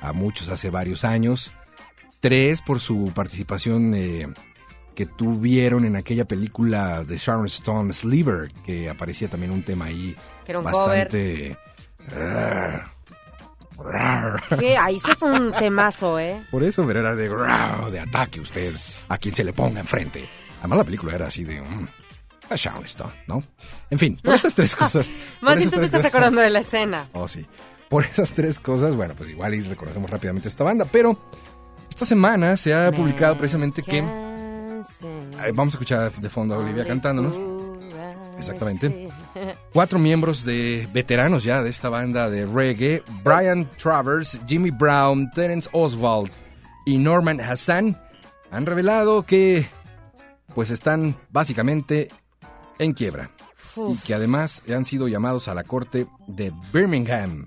a 0.00 0.12
muchos 0.12 0.48
hace 0.48 0.70
varios 0.70 1.04
años, 1.04 1.52
tres, 2.20 2.62
por 2.62 2.80
su 2.80 3.12
participación 3.14 3.94
eh, 3.94 4.28
que 4.94 5.06
tuvieron 5.06 5.84
en 5.84 5.96
aquella 5.96 6.26
película 6.26 7.04
de 7.04 7.16
Sharon 7.16 7.46
Stone, 7.46 7.92
Sliver, 7.92 8.50
que 8.64 8.88
aparecía 8.88 9.28
también 9.28 9.52
un 9.52 9.62
tema 9.62 9.86
ahí 9.86 10.16
bastante... 10.62 11.56
rar. 12.08 12.99
Que 14.58 14.76
ahí 14.76 14.98
se 15.00 15.14
fue 15.14 15.32
un 15.32 15.52
temazo, 15.52 16.18
¿eh? 16.18 16.44
Por 16.50 16.62
eso, 16.62 16.86
pero 16.86 17.00
era 17.00 17.14
de, 17.16 17.28
de 17.90 18.00
ataque 18.00 18.40
usted 18.40 18.72
a 19.08 19.18
quien 19.18 19.34
se 19.34 19.44
le 19.44 19.52
ponga 19.52 19.80
enfrente. 19.80 20.28
Además 20.60 20.78
la 20.78 20.84
película 20.84 21.14
era 21.14 21.26
así 21.26 21.44
de... 21.44 21.60
mm, 21.60 21.88
a 22.50 22.56
Sharon 22.56 22.84
Stone, 22.84 23.12
¿no? 23.26 23.42
En 23.90 23.98
fin, 23.98 24.18
por 24.22 24.34
esas 24.34 24.54
tres 24.54 24.74
cosas. 24.76 25.10
Más 25.40 25.56
bien 25.56 25.70
tú 25.70 25.78
te 25.78 25.84
estás 25.84 26.04
acordando 26.04 26.40
de 26.40 26.50
la 26.50 26.60
escena. 26.60 27.08
Oh, 27.12 27.26
sí. 27.28 27.46
Por 27.88 28.04
esas 28.04 28.34
tres 28.34 28.60
cosas, 28.60 28.94
bueno, 28.94 29.14
pues 29.16 29.30
igual 29.30 29.54
y 29.54 29.60
reconocemos 29.62 30.10
rápidamente 30.10 30.48
esta 30.48 30.62
banda, 30.64 30.84
pero 30.84 31.18
esta 31.88 32.04
semana 32.04 32.56
se 32.56 32.74
ha 32.74 32.92
publicado 32.92 33.36
precisamente 33.36 33.82
que... 33.82 34.00
Vamos 35.54 35.74
a 35.74 35.76
escuchar 35.76 36.12
de 36.12 36.28
fondo 36.28 36.54
a 36.54 36.58
Olivia 36.58 36.86
cantándonos. 36.86 37.36
Exactamente. 38.38 39.08
Cuatro 39.72 39.98
miembros 39.98 40.44
de 40.44 40.88
veteranos 40.92 41.44
ya 41.44 41.62
de 41.62 41.70
esta 41.70 41.88
banda 41.88 42.28
de 42.30 42.46
reggae, 42.46 43.02
Brian 43.22 43.68
Travers, 43.76 44.40
Jimmy 44.46 44.70
Brown, 44.70 45.30
Terence 45.32 45.68
Oswald 45.72 46.30
y 46.86 46.98
Norman 46.98 47.40
Hassan, 47.40 48.00
han 48.50 48.66
revelado 48.66 49.24
que 49.24 49.66
pues 50.54 50.70
están 50.70 51.16
básicamente 51.30 52.08
en 52.78 52.92
quiebra. 52.92 53.30
Y 53.76 53.96
que 53.98 54.14
además 54.14 54.64
han 54.68 54.84
sido 54.84 55.06
llamados 55.06 55.46
a 55.46 55.54
la 55.54 55.62
corte 55.62 56.06
de 56.26 56.52
Birmingham, 56.72 57.46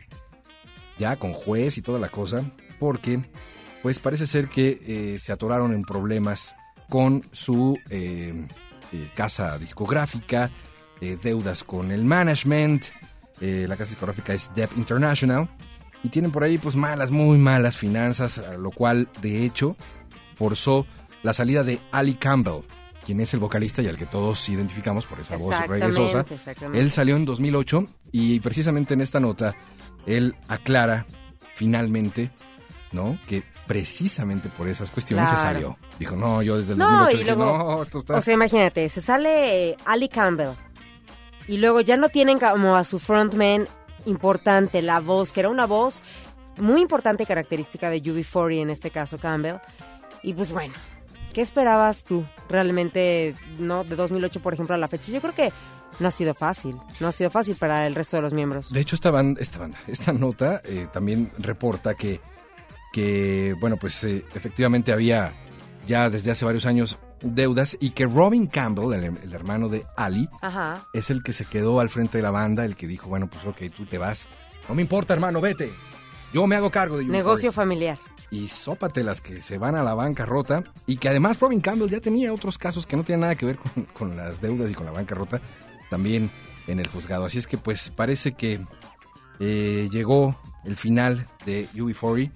ya 0.97 1.17
con 1.17 1.33
juez 1.33 1.77
y 1.77 1.81
toda 1.81 1.99
la 1.99 2.09
cosa, 2.09 2.43
porque 2.79 3.21
pues 3.81 3.99
parece 3.99 4.25
ser 4.25 4.47
que 4.47 4.79
eh, 4.87 5.19
se 5.19 5.33
atoraron 5.33 5.73
en 5.73 5.83
problemas 5.83 6.55
con 6.89 7.27
su 7.33 7.77
eh, 7.89 8.47
eh, 8.93 9.11
casa 9.15 9.57
discográfica, 9.57 10.49
eh, 11.03 11.17
deudas 11.21 11.63
con 11.63 11.91
el 11.91 12.05
management, 12.05 12.85
eh, 13.41 13.65
la 13.67 13.75
casa 13.75 13.89
discográfica 13.89 14.33
es 14.33 14.51
Depp 14.55 14.77
International, 14.77 15.49
y 16.01 16.07
tienen 16.09 16.31
por 16.31 16.43
ahí 16.43 16.57
pues 16.57 16.77
malas, 16.77 17.11
muy 17.11 17.37
malas 17.37 17.75
finanzas, 17.75 18.41
lo 18.57 18.71
cual 18.71 19.09
de 19.21 19.45
hecho 19.45 19.75
forzó 20.35 20.85
la 21.23 21.33
salida 21.33 21.63
de 21.63 21.79
Ali 21.91 22.13
Campbell, 22.13 22.61
quien 23.05 23.19
es 23.19 23.33
el 23.33 23.41
vocalista 23.41 23.81
y 23.81 23.87
al 23.87 23.97
que 23.97 24.05
todos 24.05 24.47
identificamos 24.47 25.05
por 25.05 25.19
esa 25.19 25.35
voz 25.35 25.53
exactamente. 25.53 26.79
Él 26.79 26.91
salió 26.91 27.17
en 27.17 27.25
2008 27.25 27.85
y 28.13 28.39
precisamente 28.39 28.93
en 28.93 29.01
esta 29.01 29.19
nota 29.19 29.55
él 30.05 30.35
aclara 30.47 31.05
finalmente, 31.55 32.31
¿no? 32.93 33.17
Que 33.27 33.43
precisamente 33.67 34.49
por 34.49 34.69
esas 34.69 34.89
cuestiones 34.89 35.29
se 35.29 35.37
salió. 35.37 35.77
Dijo, 35.99 36.15
no, 36.15 36.41
yo 36.41 36.57
desde 36.57 36.73
el 36.73 36.79
No, 36.79 36.85
2008 36.85 37.15
y 37.15 37.19
dije, 37.19 37.35
luego, 37.35 37.57
no, 37.57 37.81
esto 37.83 37.97
está... 37.99 38.17
o 38.17 38.21
sea, 38.21 38.33
imagínate, 38.33 38.87
se 38.89 39.01
sale 39.01 39.69
eh, 39.69 39.77
Ali 39.85 40.09
Campbell 40.09 40.51
y 41.47 41.57
luego 41.57 41.81
ya 41.81 41.97
no 41.97 42.09
tienen 42.09 42.39
como 42.39 42.75
a 42.75 42.83
su 42.83 42.99
frontman 42.99 43.67
importante, 44.05 44.81
la 44.81 44.99
voz, 44.99 45.31
que 45.31 45.41
era 45.41 45.49
una 45.49 45.65
voz 45.65 46.01
muy 46.57 46.81
importante 46.81 47.25
característica 47.25 47.89
de 47.89 48.01
UB40 48.01 48.61
en 48.61 48.69
este 48.69 48.91
caso 48.91 49.17
Campbell. 49.17 49.57
Y 50.21 50.33
pues 50.33 50.51
bueno, 50.51 50.73
¿qué 51.33 51.41
esperabas 51.41 52.03
tú 52.03 52.25
realmente, 52.49 53.35
no, 53.59 53.83
de 53.83 53.95
2008 53.95 54.41
por 54.41 54.53
ejemplo 54.53 54.75
a 54.75 54.77
la 54.77 54.87
fecha? 54.87 55.11
Yo 55.11 55.21
creo 55.21 55.33
que 55.33 55.51
no 55.99 56.07
ha 56.07 56.11
sido 56.11 56.33
fácil, 56.33 56.75
no 56.99 57.07
ha 57.07 57.11
sido 57.11 57.29
fácil 57.29 57.55
para 57.55 57.85
el 57.85 57.95
resto 57.95 58.17
de 58.17 58.23
los 58.23 58.33
miembros. 58.33 58.71
De 58.71 58.79
hecho, 58.79 58.95
esta 58.95 59.11
banda, 59.11 59.41
esta, 59.41 59.59
banda, 59.59 59.77
esta 59.87 60.11
nota 60.13 60.61
eh, 60.63 60.87
también 60.91 61.31
reporta 61.37 61.95
que, 61.95 62.19
que 62.91 63.55
bueno, 63.59 63.77
pues 63.77 64.03
eh, 64.03 64.25
efectivamente 64.33 64.91
había 64.91 65.33
ya 65.85 66.09
desde 66.09 66.31
hace 66.31 66.45
varios 66.45 66.65
años 66.65 66.97
deudas 67.23 67.75
y 67.79 67.91
que 67.91 68.05
Robin 68.05 68.47
Campbell, 68.47 68.93
el, 68.93 69.17
el 69.17 69.33
hermano 69.33 69.69
de 69.69 69.85
Ali, 69.95 70.29
Ajá. 70.41 70.87
es 70.93 71.09
el 71.09 71.23
que 71.23 71.33
se 71.33 71.45
quedó 71.45 71.79
al 71.79 71.89
frente 71.89 72.17
de 72.19 72.21
la 72.21 72.31
banda, 72.31 72.65
el 72.65 72.75
que 72.75 72.85
dijo, 72.87 73.07
bueno, 73.09 73.27
pues 73.27 73.45
ok, 73.45 73.73
tú 73.75 73.85
te 73.85 73.97
vas. 73.97 74.27
No 74.69 74.75
me 74.75 74.81
importa, 74.81 75.13
hermano, 75.13 75.41
vete. 75.41 75.73
Yo 76.33 76.47
me 76.47 76.55
hago 76.55 76.69
cargo 76.71 76.97
de 76.97 77.05
Negocio 77.05 77.51
UB40". 77.51 77.53
familiar. 77.53 77.97
Y 78.31 78.47
sópate 78.47 79.03
las 79.03 79.21
que 79.21 79.41
se 79.41 79.57
van 79.59 79.75
a 79.75 79.83
la 79.83 79.93
bancarrota. 79.93 80.63
Y 80.87 80.97
que 80.97 81.07
además 81.09 81.39
Robin 81.39 81.59
Campbell 81.59 81.89
ya 81.89 81.99
tenía 81.99 82.33
otros 82.33 82.57
casos 82.57 82.87
que 82.87 82.97
no 82.97 83.03
tienen 83.03 83.21
nada 83.21 83.35
que 83.35 83.45
ver 83.45 83.57
con, 83.57 83.83
con 83.93 84.17
las 84.17 84.41
deudas 84.41 84.71
y 84.71 84.73
con 84.73 84.85
la 84.87 84.91
bancarrota 84.91 85.39
también 85.91 86.31
en 86.65 86.79
el 86.79 86.87
juzgado. 86.87 87.25
Así 87.25 87.37
es 87.37 87.45
que 87.45 87.57
pues 87.59 87.91
parece 87.91 88.31
que 88.33 88.65
eh, 89.39 89.87
llegó 89.91 90.35
el 90.63 90.75
final 90.75 91.27
de 91.45 91.67
UB40. 91.75 92.31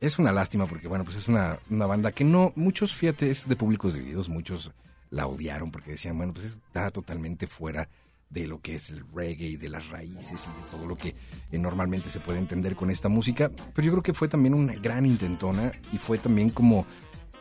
Es 0.00 0.18
una 0.18 0.32
lástima 0.32 0.64
porque, 0.64 0.88
bueno, 0.88 1.04
pues 1.04 1.16
es 1.16 1.28
una, 1.28 1.58
una 1.68 1.84
banda 1.84 2.12
que 2.12 2.24
no, 2.24 2.52
muchos, 2.56 2.94
fíjate, 2.94 3.30
es 3.30 3.46
de 3.46 3.54
públicos 3.54 3.92
divididos, 3.92 4.30
muchos 4.30 4.72
la 5.10 5.26
odiaron 5.26 5.70
porque 5.70 5.92
decían, 5.92 6.16
bueno, 6.16 6.32
pues 6.32 6.46
está 6.46 6.90
totalmente 6.90 7.46
fuera 7.46 7.88
de 8.30 8.46
lo 8.46 8.60
que 8.60 8.76
es 8.76 8.90
el 8.90 9.04
reggae 9.12 9.48
y 9.48 9.56
de 9.56 9.68
las 9.68 9.88
raíces 9.90 10.46
y 10.46 10.62
de 10.62 10.70
todo 10.70 10.86
lo 10.86 10.96
que 10.96 11.14
eh, 11.50 11.58
normalmente 11.58 12.08
se 12.08 12.20
puede 12.20 12.38
entender 12.38 12.76
con 12.76 12.90
esta 12.90 13.08
música. 13.08 13.50
Pero 13.74 13.86
yo 13.86 13.92
creo 13.92 14.02
que 14.02 14.14
fue 14.14 14.28
también 14.28 14.54
una 14.54 14.72
gran 14.74 15.04
intentona 15.04 15.72
y 15.92 15.98
fue 15.98 16.16
también 16.16 16.50
como 16.50 16.86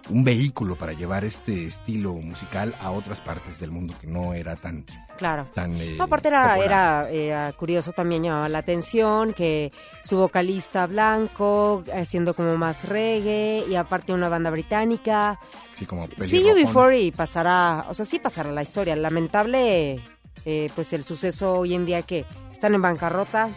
un 0.09 0.23
vehículo 0.23 0.75
para 0.75 0.93
llevar 0.93 1.23
este 1.23 1.65
estilo 1.65 2.13
musical 2.15 2.75
a 2.81 2.91
otras 2.91 3.21
partes 3.21 3.59
del 3.59 3.71
mundo 3.71 3.93
que 4.01 4.07
no 4.07 4.33
era 4.33 4.55
tan 4.55 4.85
Claro. 5.19 5.47
tan 5.53 5.75
eh, 5.81 5.95
No, 5.97 6.05
aparte 6.05 6.29
era, 6.29 6.47
popular. 6.55 6.65
era, 6.65 7.09
era 7.11 7.53
curioso, 7.53 7.91
también 7.91 8.23
llamaba 8.23 8.47
la 8.47 8.59
atención 8.59 9.33
que 9.33 9.69
su 10.01 10.15
vocalista 10.15 10.87
blanco, 10.87 11.83
haciendo 11.93 12.33
como 12.33 12.55
más 12.55 12.87
reggae, 12.87 13.65
y 13.69 13.75
aparte 13.75 14.13
una 14.13 14.29
banda 14.29 14.49
británica. 14.49 15.37
sí 15.75 15.85
como 15.85 16.07
Sí, 16.07 16.13
pelirrojón. 16.17 16.73
UB40 16.93 17.13
pasará, 17.13 17.85
o 17.89 17.93
sea, 17.93 18.05
sí 18.05 18.17
pasará 18.19 18.49
la 18.53 18.61
historia. 18.61 18.95
Lamentable, 18.95 19.99
eh, 20.45 20.69
pues 20.73 20.93
el 20.93 21.03
suceso 21.03 21.51
hoy 21.53 21.73
en 21.73 21.83
día 21.83 22.01
que 22.03 22.25
están 22.49 22.73
en 22.75 22.81
bancarrota, 22.81 23.49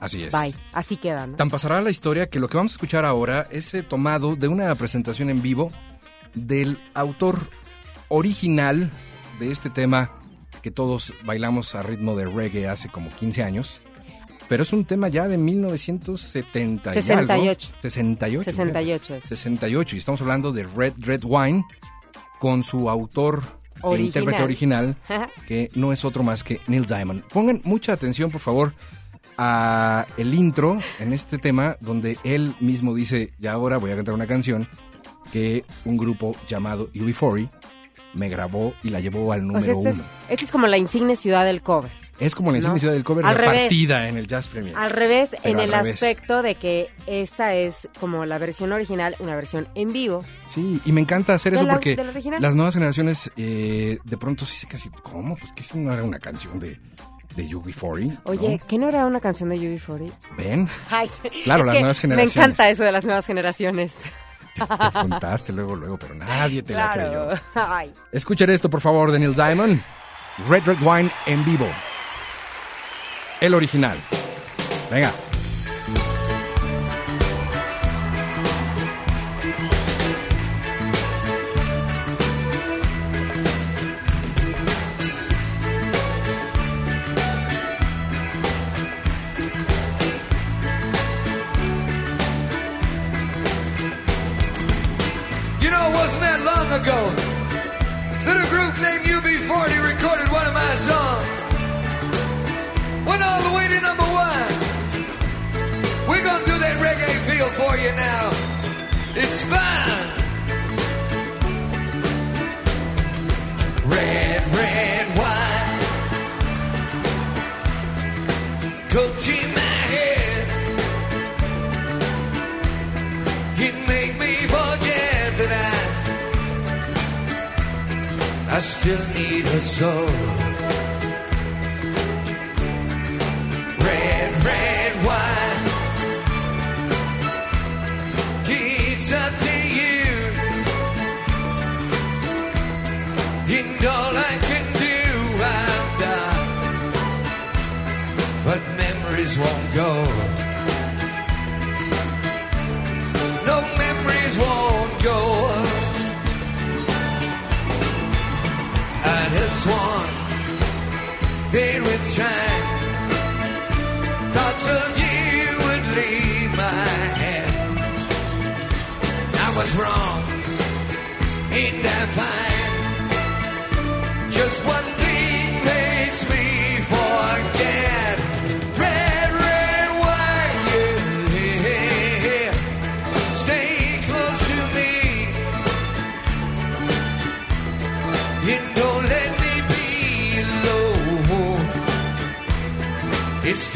Así 0.00 0.22
es. 0.24 0.32
bye, 0.32 0.54
así 0.74 0.98
queda, 0.98 1.26
¿no? 1.26 1.36
Tan 1.36 1.48
pasará 1.48 1.80
la 1.80 1.90
historia 1.90 2.28
que 2.28 2.38
lo 2.38 2.48
que 2.48 2.58
vamos 2.58 2.72
a 2.72 2.74
escuchar 2.74 3.06
ahora 3.06 3.48
es 3.50 3.72
eh, 3.72 3.82
tomado 3.82 4.36
de 4.36 4.48
una 4.48 4.74
presentación 4.74 5.30
en 5.30 5.40
vivo 5.40 5.72
del 6.34 6.78
autor 6.92 7.48
original 8.08 8.90
de 9.38 9.50
este 9.50 9.70
tema 9.70 10.10
que 10.64 10.70
todos 10.70 11.12
bailamos 11.26 11.74
a 11.74 11.82
ritmo 11.82 12.16
de 12.16 12.24
reggae 12.24 12.66
hace 12.66 12.88
como 12.88 13.10
15 13.10 13.42
años. 13.42 13.82
Pero 14.48 14.62
es 14.62 14.72
un 14.72 14.86
tema 14.86 15.08
ya 15.08 15.28
de 15.28 15.36
1970 15.36 16.94
y 16.94 16.98
algo. 16.98 17.02
68. 17.02 17.74
68. 17.82 18.44
68 18.44 19.14
es. 19.16 19.24
68. 19.24 19.94
Y 19.94 19.98
estamos 19.98 20.22
hablando 20.22 20.52
de 20.52 20.62
Red 20.62 20.94
Red 21.00 21.24
Wine 21.24 21.66
con 22.38 22.62
su 22.62 22.88
autor 22.88 23.42
e 23.76 23.80
Original. 23.82 24.06
intérprete 24.06 24.42
original, 24.42 24.96
que 25.46 25.70
no 25.74 25.92
es 25.92 26.02
otro 26.02 26.22
más 26.22 26.42
que 26.42 26.62
Neil 26.66 26.86
Diamond. 26.86 27.24
Pongan 27.24 27.60
mucha 27.64 27.92
atención, 27.92 28.30
por 28.30 28.40
favor, 28.40 28.72
a 29.36 30.06
el 30.16 30.32
intro 30.32 30.78
en 30.98 31.12
este 31.12 31.36
tema, 31.36 31.76
donde 31.80 32.16
él 32.24 32.54
mismo 32.60 32.94
dice, 32.94 33.34
ya 33.38 33.52
ahora 33.52 33.76
voy 33.76 33.90
a 33.90 33.96
cantar 33.96 34.14
una 34.14 34.26
canción 34.26 34.66
que 35.30 35.66
un 35.84 35.98
grupo 35.98 36.34
llamado 36.48 36.90
UB40 36.94 37.50
me 38.14 38.28
grabó 38.28 38.74
y 38.82 38.90
la 38.90 39.00
llevó 39.00 39.32
al 39.32 39.40
O 39.40 39.44
número 39.44 39.64
sea, 39.64 39.74
este 39.74 39.88
es, 39.90 39.94
uno. 39.96 40.04
este 40.28 40.44
es 40.44 40.50
como 40.52 40.66
la 40.66 40.78
insigne 40.78 41.16
ciudad 41.16 41.44
del 41.44 41.62
cover. 41.62 41.90
Es 42.20 42.36
como 42.36 42.52
la 42.52 42.60
¿no? 42.60 42.68
insignia 42.72 42.92
del 42.92 43.02
cover 43.02 43.26
Al 43.26 43.34
revés. 43.34 43.52
repartida 43.54 44.08
en 44.08 44.16
el 44.18 44.28
Jazz 44.28 44.46
Premier. 44.46 44.76
Al 44.76 44.90
revés, 44.90 45.34
en 45.42 45.56
al 45.58 45.64
el 45.64 45.72
revés. 45.72 45.94
aspecto 45.94 46.42
de 46.42 46.54
que 46.54 46.88
esta 47.08 47.54
es 47.54 47.88
como 47.98 48.24
la 48.24 48.38
versión 48.38 48.70
original, 48.70 49.16
una 49.18 49.34
versión 49.34 49.66
en 49.74 49.92
vivo. 49.92 50.24
Sí, 50.46 50.80
y 50.84 50.92
me 50.92 51.00
encanta 51.00 51.34
hacer 51.34 51.52
¿De 51.54 51.58
eso 51.58 51.66
la- 51.66 51.72
porque 51.74 51.96
las 52.38 52.54
nuevas 52.54 52.74
generaciones 52.74 53.32
eh, 53.36 53.98
de 54.04 54.16
pronto 54.16 54.46
sí 54.46 54.56
se 54.58 54.68
casi, 54.68 54.90
¿cómo? 55.02 55.36
Pues 55.36 55.52
que 55.54 55.64
si 55.64 55.76
no 55.76 55.92
era 55.92 56.04
una 56.04 56.20
canción 56.20 56.60
de, 56.60 56.78
de 57.34 57.48
UB40. 57.48 58.20
Oye, 58.26 58.60
¿qué 58.68 58.78
no 58.78 58.88
era 58.88 59.06
una 59.06 59.18
canción 59.18 59.48
de 59.48 59.56
UB40? 59.56 59.98
¿no? 60.30 60.36
¿Ven? 60.38 60.68
Ay. 60.90 61.10
Claro, 61.42 61.62
Es 61.62 61.66
las 61.66 61.78
nuevas 61.80 61.98
generaciones. 61.98 62.36
Me 62.36 62.42
encanta 62.42 62.68
eso 62.68 62.84
de 62.84 62.92
las 62.92 63.04
nuevas 63.04 63.26
generaciones. 63.26 63.96
Te 64.54 65.52
luego, 65.52 65.74
luego, 65.74 65.98
pero 65.98 66.14
nadie 66.14 66.62
te 66.62 66.74
la 66.74 66.90
creyó. 66.90 67.28
Ay. 67.54 67.92
Escuchen 68.12 68.50
esto, 68.50 68.70
por 68.70 68.80
favor, 68.80 69.10
de 69.10 69.18
Neil 69.18 69.34
Diamond. 69.34 69.80
Red 70.48 70.64
Red 70.64 70.78
Wine 70.80 71.10
en 71.26 71.44
vivo. 71.44 71.66
El 73.40 73.54
original. 73.54 73.98
Venga. 74.90 75.12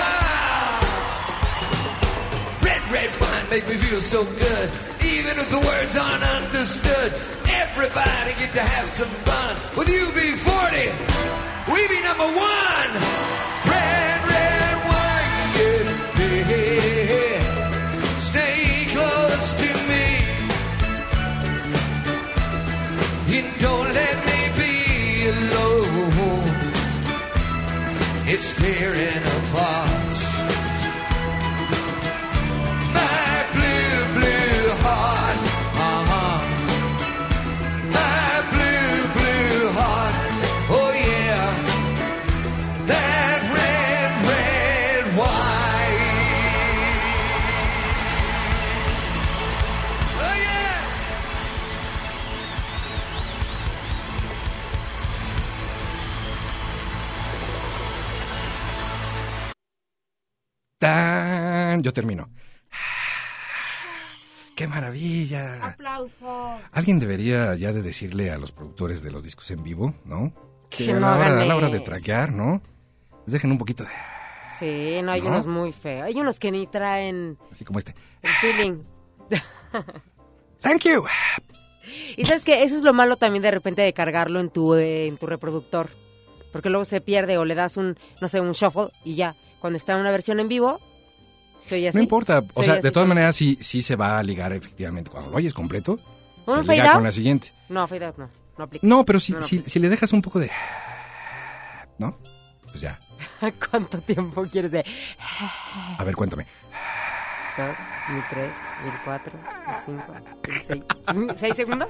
Red, 2.63 2.81
red 2.91 3.11
wine 3.19 3.47
make 3.49 3.67
me 3.67 3.75
feel 3.75 3.99
so 3.99 4.23
good. 4.23 4.67
Even 5.03 5.39
if 5.41 5.49
the 5.51 5.59
words 5.59 5.97
aren't 5.97 6.23
understood. 6.39 7.11
Everybody 7.63 8.31
get 8.39 8.51
to 8.53 8.63
have 8.63 8.87
some 8.87 9.11
fun. 9.27 9.55
With 9.77 9.87
UB40, 9.87 10.77
we 11.73 11.87
be 11.87 12.01
number 12.03 12.29
one. 12.31 12.91
here 28.73 28.93
in 28.93 29.23
a 29.23 29.46
Yo 61.83 61.93
termino. 61.93 62.29
¡Qué 64.55 64.67
maravilla! 64.67 65.63
Aplausos. 65.63 66.61
Alguien 66.71 66.99
debería 66.99 67.55
ya 67.55 67.71
de 67.73 67.81
decirle 67.81 68.31
a 68.31 68.37
los 68.37 68.51
productores 68.51 69.03
de 69.03 69.11
los 69.11 69.23
discos 69.23 69.51
en 69.51 69.63
vivo, 69.63 69.93
¿no? 70.05 70.33
Que 70.69 70.91
a 70.91 70.99
la, 70.99 71.15
hora, 71.15 71.25
hagan 71.27 71.39
a 71.39 71.45
la 71.45 71.55
hora 71.55 71.69
de 71.69 71.79
traquear, 71.79 72.31
¿no? 72.31 72.61
les 73.27 73.33
dejen 73.33 73.51
un 73.51 73.57
poquito 73.57 73.83
de... 73.83 73.89
Sí, 74.57 75.01
no, 75.03 75.11
hay 75.11 75.21
¿No? 75.21 75.27
unos 75.27 75.45
muy 75.45 75.71
feos. 75.73 76.05
Hay 76.05 76.15
unos 76.15 76.39
que 76.39 76.49
ni 76.49 76.65
traen 76.65 77.37
Así 77.51 77.63
como 77.65 77.77
este. 77.77 77.93
el 78.23 78.31
feeling. 78.41 78.83
Thank 80.61 80.83
you. 80.85 81.03
Y 82.15 82.25
sabes 82.25 82.43
que 82.43 82.63
eso 82.63 82.75
es 82.75 82.83
lo 82.83 82.93
malo 82.93 83.17
también 83.17 83.43
de 83.43 83.51
repente 83.51 83.81
de 83.81 83.93
cargarlo 83.93 84.39
en 84.39 84.49
tu, 84.49 84.73
eh, 84.75 85.07
en 85.07 85.17
tu 85.17 85.27
reproductor. 85.27 85.89
Porque 86.53 86.69
luego 86.69 86.85
se 86.85 87.01
pierde 87.01 87.37
o 87.37 87.45
le 87.45 87.53
das 87.53 87.75
un, 87.77 87.99
no 88.21 88.27
sé, 88.29 88.39
un 88.39 88.53
shuffle 88.53 88.87
y 89.03 89.15
ya. 89.15 89.35
Cuando 89.59 89.77
está 89.77 89.93
en 89.93 89.99
una 89.99 90.11
versión 90.11 90.39
en 90.39 90.47
vivo. 90.47 90.79
No 91.93 92.01
importa, 92.01 92.43
o 92.53 92.63
sea, 92.63 92.73
así 92.73 92.81
de 92.81 92.91
todas 92.91 93.07
maneras 93.07 93.35
sí, 93.35 93.57
sí 93.61 93.81
se 93.81 93.95
va 93.95 94.19
a 94.19 94.23
ligar 94.23 94.53
efectivamente. 94.53 95.09
Cuando 95.09 95.31
lo 95.31 95.37
oyes 95.37 95.53
completo, 95.53 95.99
¿Un 96.45 96.65
se 96.65 96.71
liga 96.71 96.93
con 96.93 97.03
la 97.03 97.11
siguiente. 97.11 97.51
No, 97.69 97.87
fade 97.87 98.05
out 98.05 98.17
no. 98.17 98.29
No 98.57 98.63
aplica. 98.63 98.87
No, 98.87 99.05
pero 99.05 99.19
si, 99.19 99.33
No, 99.33 99.39
no 99.39 99.45
si, 99.45 99.63
si 99.65 99.79
le 99.79 99.89
dejas 99.89 100.11
un 100.13 100.21
poco 100.21 100.39
de... 100.39 100.49
¿No? 101.99 102.17
Pues 102.63 102.81
ya. 102.81 102.99
¿Cuánto 103.69 103.99
tiempo 103.99 104.43
quieres 104.43 104.71
de...? 104.71 104.83
A 105.97 106.03
ver, 106.03 106.15
cuéntame. 106.15 106.45
Dos, 107.57 107.75
mil 108.13 108.23
tres, 108.29 108.51
mil 108.83 108.93
cuatro, 109.03 109.31
mil 109.33 109.75
cinco, 109.85 110.13
mil 110.47 110.61
seis. 110.67 110.83
¿Mm, 111.13 111.29
¿Seis 111.35 111.55
segundos? 111.55 111.89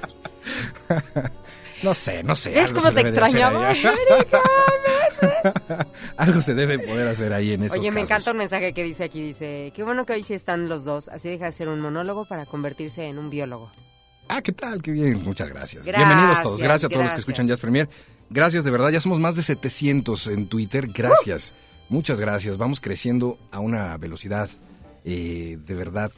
No 1.84 1.94
sé, 1.94 2.24
no 2.24 2.36
sé. 2.36 2.50
¿Ves 2.50 2.70
algo 2.70 2.80
cómo 2.80 2.92
se 2.92 3.04
te 3.04 3.10
extrañaba? 3.10 3.70
ahí. 3.70 3.84
algo 6.18 6.42
se 6.42 6.56
debe 6.56 6.80
poder 6.80 7.08
hacer 7.08 7.32
ahí 7.34 7.54
en 7.54 7.66
esos 7.66 7.78
Oye, 7.78 7.92
me 7.92 8.02
casos. 8.02 8.10
encanta 8.10 8.32
un 8.32 8.38
mensaje 8.38 8.74
que 8.74 8.84
dice 8.84 9.04
aquí, 9.04 9.22
dice, 9.22 9.72
qué 9.76 9.84
bueno 9.84 10.04
que 10.04 10.14
hoy 10.14 10.24
sí 10.24 10.34
están 10.34 10.68
los 10.70 10.86
dos, 10.86 11.08
así 11.10 11.30
deja 11.30 11.46
de 11.46 11.52
ser 11.52 11.70
un 11.70 11.80
monólogo 11.80 12.26
para 12.26 12.48
convertirse 12.48 13.06
en 13.06 13.20
un 13.20 13.30
biólogo. 13.30 13.70
Ah, 14.28 14.42
¿qué 14.42 14.54
tal? 14.54 14.82
Qué 14.82 14.90
bien, 14.90 15.24
muchas 15.24 15.50
gracias. 15.50 15.86
Gracias, 15.86 16.08
Bienvenidos 16.08 16.42
todos, 16.42 16.62
gracias 16.62 16.90
a 16.90 16.94
todos 16.94 17.04
los 17.04 17.14
que 17.14 17.20
escuchan 17.20 17.48
Jazz 17.48 17.60
Premier. 17.60 17.88
Gracias, 18.32 18.64
de 18.64 18.72
verdad, 18.72 18.90
ya 18.90 19.00
somos 19.00 19.20
más 19.20 19.36
de 19.36 19.44
700 19.44 20.28
en 20.28 20.48
Twitter, 20.48 20.88
gracias. 20.88 21.54
Muchas 21.90 22.20
gracias, 22.20 22.58
vamos 22.58 22.82
creciendo 22.82 23.38
a 23.52 23.60
una 23.60 23.96
velocidad 23.98 24.50
eh, 25.10 25.58
de 25.66 25.74
verdad 25.74 26.12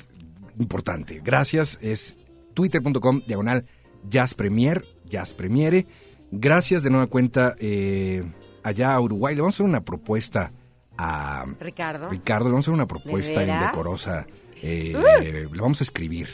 importante. 0.58 1.22
Gracias, 1.24 1.78
es 1.82 2.18
twitter.com 2.56 3.22
diagonal 3.28 3.66
Jazz 4.10 4.34
Premier, 4.34 4.84
Jazz 5.06 5.34
Premiere. 5.36 5.86
Gracias 6.32 6.82
de 6.84 6.90
nueva 6.90 7.08
cuenta 7.08 7.56
eh, 7.60 8.24
allá 8.64 8.94
a 8.94 9.00
Uruguay. 9.02 9.36
Le 9.36 9.42
vamos 9.42 9.56
a 9.56 9.58
hacer 9.58 9.66
una 9.66 9.82
propuesta 9.86 10.52
a 10.98 11.46
Ricardo. 11.60 12.10
Ricardo, 12.10 12.46
le 12.46 12.52
vamos 12.52 12.68
a 12.68 12.72
hacer 12.72 12.74
una 12.74 12.88
propuesta 12.88 13.44
indecorosa. 13.44 14.26
eh, 14.62 15.48
Le 15.52 15.62
vamos 15.62 15.82
a 15.82 15.84
escribir 15.84 16.28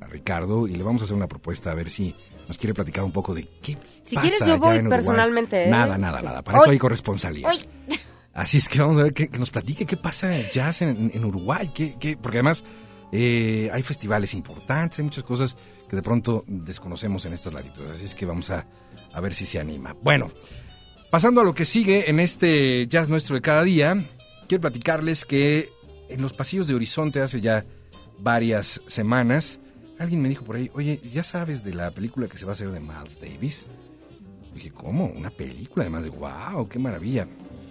a 0.00 0.06
Ricardo 0.06 0.66
y 0.68 0.74
le 0.74 0.82
vamos 0.82 1.02
a 1.02 1.04
hacer 1.04 1.16
una 1.16 1.28
propuesta 1.28 1.70
a 1.70 1.74
ver 1.74 1.88
si 1.88 2.14
nos 2.48 2.58
quiere 2.58 2.74
platicar 2.74 3.04
un 3.04 3.12
poco 3.12 3.34
de 3.34 3.46
qué 3.62 3.78
Si 4.02 4.14
pasa 4.16 4.20
quieres, 4.28 4.38
yo 4.40 4.54
allá 4.54 4.56
voy 4.56 4.76
en 4.78 4.88
personalmente, 4.88 5.64
¿eh? 5.66 5.70
Nada, 5.70 5.96
nada, 5.96 6.20
nada. 6.22 6.42
Para 6.42 6.58
Hoy- 6.58 6.62
eso 6.64 6.70
hay 6.72 6.78
corresponsalías. 6.78 7.66
Hoy- 7.88 7.98
Así 8.40 8.56
es 8.56 8.68
que 8.70 8.80
vamos 8.80 8.96
a 8.96 9.02
ver 9.02 9.12
que, 9.12 9.28
que 9.28 9.38
nos 9.38 9.50
platique 9.50 9.84
qué 9.84 9.96
pasa 9.98 10.30
jazz 10.50 10.80
en, 10.82 11.24
Uruguay. 11.24 11.70
qué- 11.74 11.96
qué- 12.00 12.16
porque 12.16 12.38
además 12.38 12.64
eh, 13.12 13.68
hay 13.72 13.82
festivales 13.82 14.32
importantes, 14.34 14.98
hay 14.98 15.04
muchas 15.04 15.24
cosas 15.24 15.56
que 15.88 15.96
de 15.96 16.00
pronto 16.02 16.44
desconocemos 16.46 17.24
en 17.26 17.34
estas 17.34 17.52
latitudes. 17.52 17.90
Así 17.90 18.04
es 18.04 18.14
que 18.14 18.24
vamos 18.24 18.48
a, 18.50 18.66
a 19.12 19.20
ver 19.20 19.34
si 19.34 19.44
se 19.44 19.60
anima. 19.60 19.94
Bueno, 20.02 20.30
pasando 21.10 21.42
a 21.42 21.44
lo 21.44 21.54
que 21.54 21.64
sigue 21.66 22.08
en 22.08 22.18
este 22.18 22.86
jazz 22.86 23.10
nuestro 23.10 23.34
de 23.34 23.42
cada 23.42 23.62
día, 23.62 24.02
quiero 24.48 24.62
platicarles 24.62 25.24
que 25.26 25.68
en 26.08 26.22
los 26.22 26.32
pasillos 26.32 26.66
de 26.66 26.74
Horizonte 26.74 27.20
hace 27.20 27.40
ya 27.42 27.66
varias 28.20 28.80
semanas, 28.86 29.60
alguien 29.98 30.22
me 30.22 30.30
dijo 30.30 30.44
por 30.46 30.56
ahí, 30.56 30.70
oye, 30.74 30.98
¿ya 31.12 31.24
sabes 31.24 31.62
de 31.62 31.74
la 31.74 31.90
película 31.90 32.26
que 32.26 32.38
se 32.38 32.46
va 32.46 32.52
a 32.52 32.54
hacer 32.54 32.70
de 32.70 32.80
Miles 32.80 33.20
Davis? 33.20 33.66
Dije, 34.54 34.70
¿cómo? 34.70 35.06
¿Una 35.14 35.30
película? 35.30 35.82
Además 35.84 36.04
de, 36.04 36.10
wow, 36.10 36.66
qué 36.68 36.78
maravilla. 36.78 37.26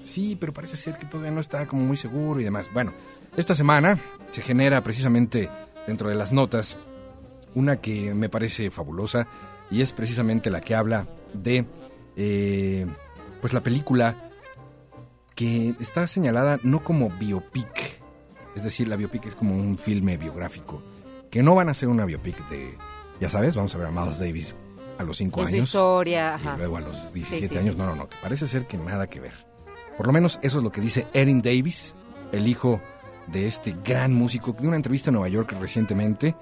Sí, 0.10 0.36
pero 0.40 0.52
parece 0.54 0.76
ser 0.76 0.98
que 0.98 1.06
todavía 1.06 1.32
no 1.32 1.40
está 1.40 1.68
como 1.68 1.84
muy 1.84 1.96
seguro 1.98 2.40
y 2.40 2.44
demás. 2.44 2.70
Bueno, 2.74 2.94
esta 3.38 3.54
semana 3.54 4.00
se 4.32 4.42
genera 4.42 4.82
precisamente 4.82 5.50
dentro 5.86 6.10
de 6.10 6.16
las 6.16 6.32
notas 6.32 6.78
una 7.54 7.78
que 7.78 8.14
me 8.16 8.28
parece 8.28 8.72
fabulosa 8.72 9.28
y 9.72 9.82
es 9.82 9.94
precisamente 9.94 10.50
la 10.50 10.62
que 10.62 10.74
habla 10.76 11.08
de 11.34 11.66
eh, 12.16 12.88
pues 13.40 13.54
la 13.54 13.62
película 13.62 14.30
que 15.36 15.76
está 15.80 16.06
señalada 16.08 16.60
no 16.64 16.84
como 16.84 17.10
biopic, 17.12 18.02
es 18.56 18.64
decir, 18.64 18.88
la 18.88 18.96
biopic 18.96 19.28
es 19.28 19.36
como 19.36 19.56
un 19.56 19.78
filme 19.78 20.18
biográfico, 20.18 20.82
que 21.32 21.42
no 21.44 21.56
van 21.56 21.70
a 21.70 21.74
ser 21.74 21.88
una 21.88 22.06
biopic 22.06 22.50
de, 22.50 22.78
ya 23.22 23.30
sabes, 23.30 23.56
vamos 23.56 23.74
a 23.74 23.78
ver 23.78 23.88
a 23.88 23.92
Miles 23.92 24.20
Davis 24.20 24.56
a 24.98 25.04
los 25.04 25.18
5 25.18 25.44
Es 25.44 25.50
su 25.50 25.56
años 25.56 25.66
historia, 25.68 26.40
y 26.44 26.58
luego 26.58 26.78
a 26.78 26.82
los 26.82 27.14
17 27.14 27.48
Sí, 27.48 27.54
sí, 27.54 27.58
años, 27.60 27.76
sí. 27.76 27.80
no, 27.80 27.86
no, 27.88 27.96
no, 27.96 28.10
que 28.10 28.18
parece 28.22 28.48
ser 28.48 28.68
que 28.68 28.78
nada 28.78 29.08
que 29.08 29.20
ver. 29.22 29.49
Por 30.00 30.08
lo 30.08 30.14
menos 30.14 30.40
eso 30.42 30.60
es 30.60 30.64
lo 30.64 30.72
que 30.72 30.80
dice 30.80 31.08
Erin 31.12 31.42
Davis, 31.42 31.94
el 32.32 32.48
hijo 32.48 32.80
de 33.28 33.48
este 33.48 33.76
gran 33.84 34.14
músico, 34.14 34.56
de 34.58 34.66
una 34.66 34.78
entrevista 34.78 35.10
en 35.10 35.16
Nueva 35.16 35.28
York 35.28 35.54
recientemente, 35.60 36.38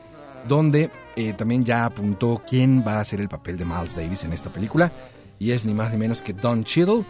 donde 0.48 0.92
eh, 1.16 1.34
también 1.34 1.66
ya 1.66 1.86
apuntó 1.86 2.44
quién 2.48 2.84
va 2.86 2.98
a 2.98 3.00
hacer 3.00 3.20
el 3.20 3.30
papel 3.30 3.58
de 3.58 3.66
Miles 3.66 3.96
Davis 3.96 4.24
en 4.26 4.34
esta 4.34 4.52
película, 4.52 4.92
y 5.40 5.54
es 5.54 5.66
ni 5.66 5.74
más 5.74 5.92
ni 5.92 5.98
menos 5.98 6.22
que 6.22 6.34
Don 6.34 6.66
Cheadle, 6.66 7.04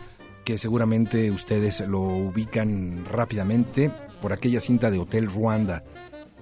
que 0.46 0.58
seguramente 0.58 1.32
ustedes 1.32 1.86
lo 1.86 2.00
ubican 2.00 3.04
rápidamente 3.04 3.92
por 4.22 4.32
aquella 4.32 4.62
cinta 4.62 4.90
de 4.90 5.00
Hotel 5.00 5.30
Ruanda, 5.30 5.84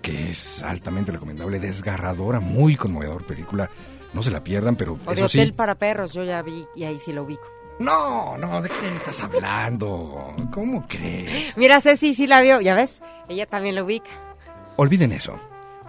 que 0.03 0.29
es 0.29 0.61
altamente 0.61 1.13
recomendable, 1.13 1.59
desgarradora, 1.59 2.39
muy 2.39 2.75
conmovedor 2.75 3.25
película. 3.25 3.71
No 4.13 4.21
se 4.21 4.29
la 4.29 4.43
pierdan, 4.43 4.75
pero 4.75 4.99
O 5.03 5.09
de 5.09 5.15
eso 5.15 5.27
sí, 5.27 5.39
Hotel 5.39 5.55
para 5.55 5.73
Perros, 5.73 6.13
yo 6.13 6.23
ya 6.23 6.43
vi 6.43 6.63
y 6.75 6.83
ahí 6.83 6.99
sí 7.03 7.11
lo 7.11 7.23
ubico. 7.23 7.54
No, 7.79 8.37
no, 8.37 8.61
¿de 8.61 8.69
qué 8.69 8.87
estás 8.95 9.21
hablando? 9.23 10.33
¿Cómo 10.51 10.85
crees? 10.87 11.57
Mira, 11.57 11.81
Ceci 11.81 12.13
sí 12.13 12.27
la 12.27 12.41
vio, 12.41 12.61
¿ya 12.61 12.75
ves? 12.75 13.01
Ella 13.27 13.45
también 13.45 13.75
lo 13.75 13.83
ubica. 13.85 14.09
Olviden 14.77 15.11
eso. 15.11 15.39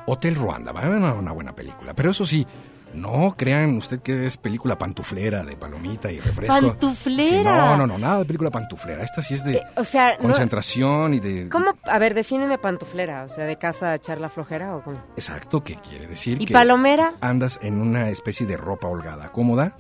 Hotel 0.07 0.35
Ruanda, 0.37 0.73
va 0.73 0.83
a 0.83 0.89
una, 0.89 1.15
una 1.15 1.33
buena 1.33 1.55
película. 1.55 1.93
Pero 1.95 2.11
eso 2.13 2.25
sí, 2.25 2.47
no 2.95 3.35
crean 3.37 3.77
usted 3.77 4.01
que 4.01 4.27
es 4.27 4.37
película 4.37 4.79
pantuflera 4.79 5.43
de 5.45 5.57
palomita 5.57 6.11
y 6.11 6.21
refresco. 6.21 6.55
¿Pantuflera? 6.55 7.29
Sí, 7.29 7.43
no, 7.45 7.77
no, 7.77 7.87
no, 7.87 7.99
nada 7.99 8.19
de 8.19 8.25
película 8.25 8.51
pantuflera. 8.51 9.03
Esta 9.03 9.23
sí 9.23 9.35
es 9.35 9.45
de 9.45 9.57
Eh, 9.57 9.63
o 9.77 9.85
sea, 9.85 10.13
no- 10.13 10.19
concentración 10.19 11.15
y 11.15 11.21
de... 11.21 11.49
¿Cómo? 11.49 11.75
A 11.85 11.99
ver, 11.99 12.15
defíneme 12.15 12.59
pantuflera, 12.59 13.25
o 13.25 13.29
sea, 13.29 13.45
de 13.45 13.57
casa 13.57 13.91
a 13.91 13.95
echar 13.97 14.21
la 14.21 14.29
flojera 14.29 14.77
o 14.77 14.83
cómo. 14.83 15.03
Exacto, 15.17 15.63
¿qué 15.65 15.77
quiere 15.77 16.07
decir? 16.07 16.41
¿Y 16.41 16.47
que 16.47 16.53
palomera? 16.55 17.13
Andas 17.21 17.59
en 17.63 17.81
una 17.81 18.09
especie 18.09 18.47
de 18.47 18.57
ropa 18.57 18.87
holgada, 18.89 19.31
cómoda 19.33 19.77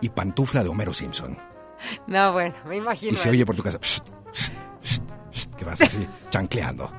y 0.00 0.08
pantufla 0.08 0.62
de 0.62 0.68
Homero 0.68 0.92
Simpson. 0.92 1.38
No, 2.06 2.32
bueno, 2.32 2.54
me 2.66 2.76
imagino. 2.76 3.12
y 3.12 3.16
se 3.16 3.28
oye 3.30 3.44
por 3.44 3.56
tu 3.56 3.62
casa 3.62 3.78
"Psst, 3.78 4.06
psst, 4.32 4.54
psst, 4.82 5.02
psst", 5.32 5.54
que 5.54 5.64
vas 5.64 5.80
así 5.80 6.06
chancleando. 6.30 6.90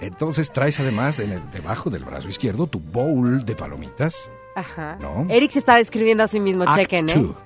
Entonces 0.00 0.50
traes 0.50 0.80
además 0.80 1.18
en 1.20 1.32
el, 1.32 1.50
debajo 1.52 1.90
del 1.90 2.04
brazo 2.04 2.28
izquierdo 2.28 2.66
tu 2.66 2.80
bowl 2.80 3.44
de 3.44 3.54
palomitas 3.54 4.30
Ajá. 4.56 4.96
¿no? 5.00 5.26
Eric 5.28 5.50
se 5.52 5.60
está 5.60 5.76
describiendo 5.76 6.24
a 6.24 6.26
sí 6.26 6.40
mismo, 6.40 6.64
Act 6.64 6.74
chequen, 6.76 7.08
¿eh? 7.08 7.12
two. 7.12 7.36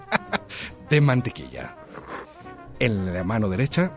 de 0.90 1.00
mantequilla. 1.00 1.76
En 2.78 3.12
la 3.12 3.24
mano 3.24 3.48
derecha, 3.48 3.92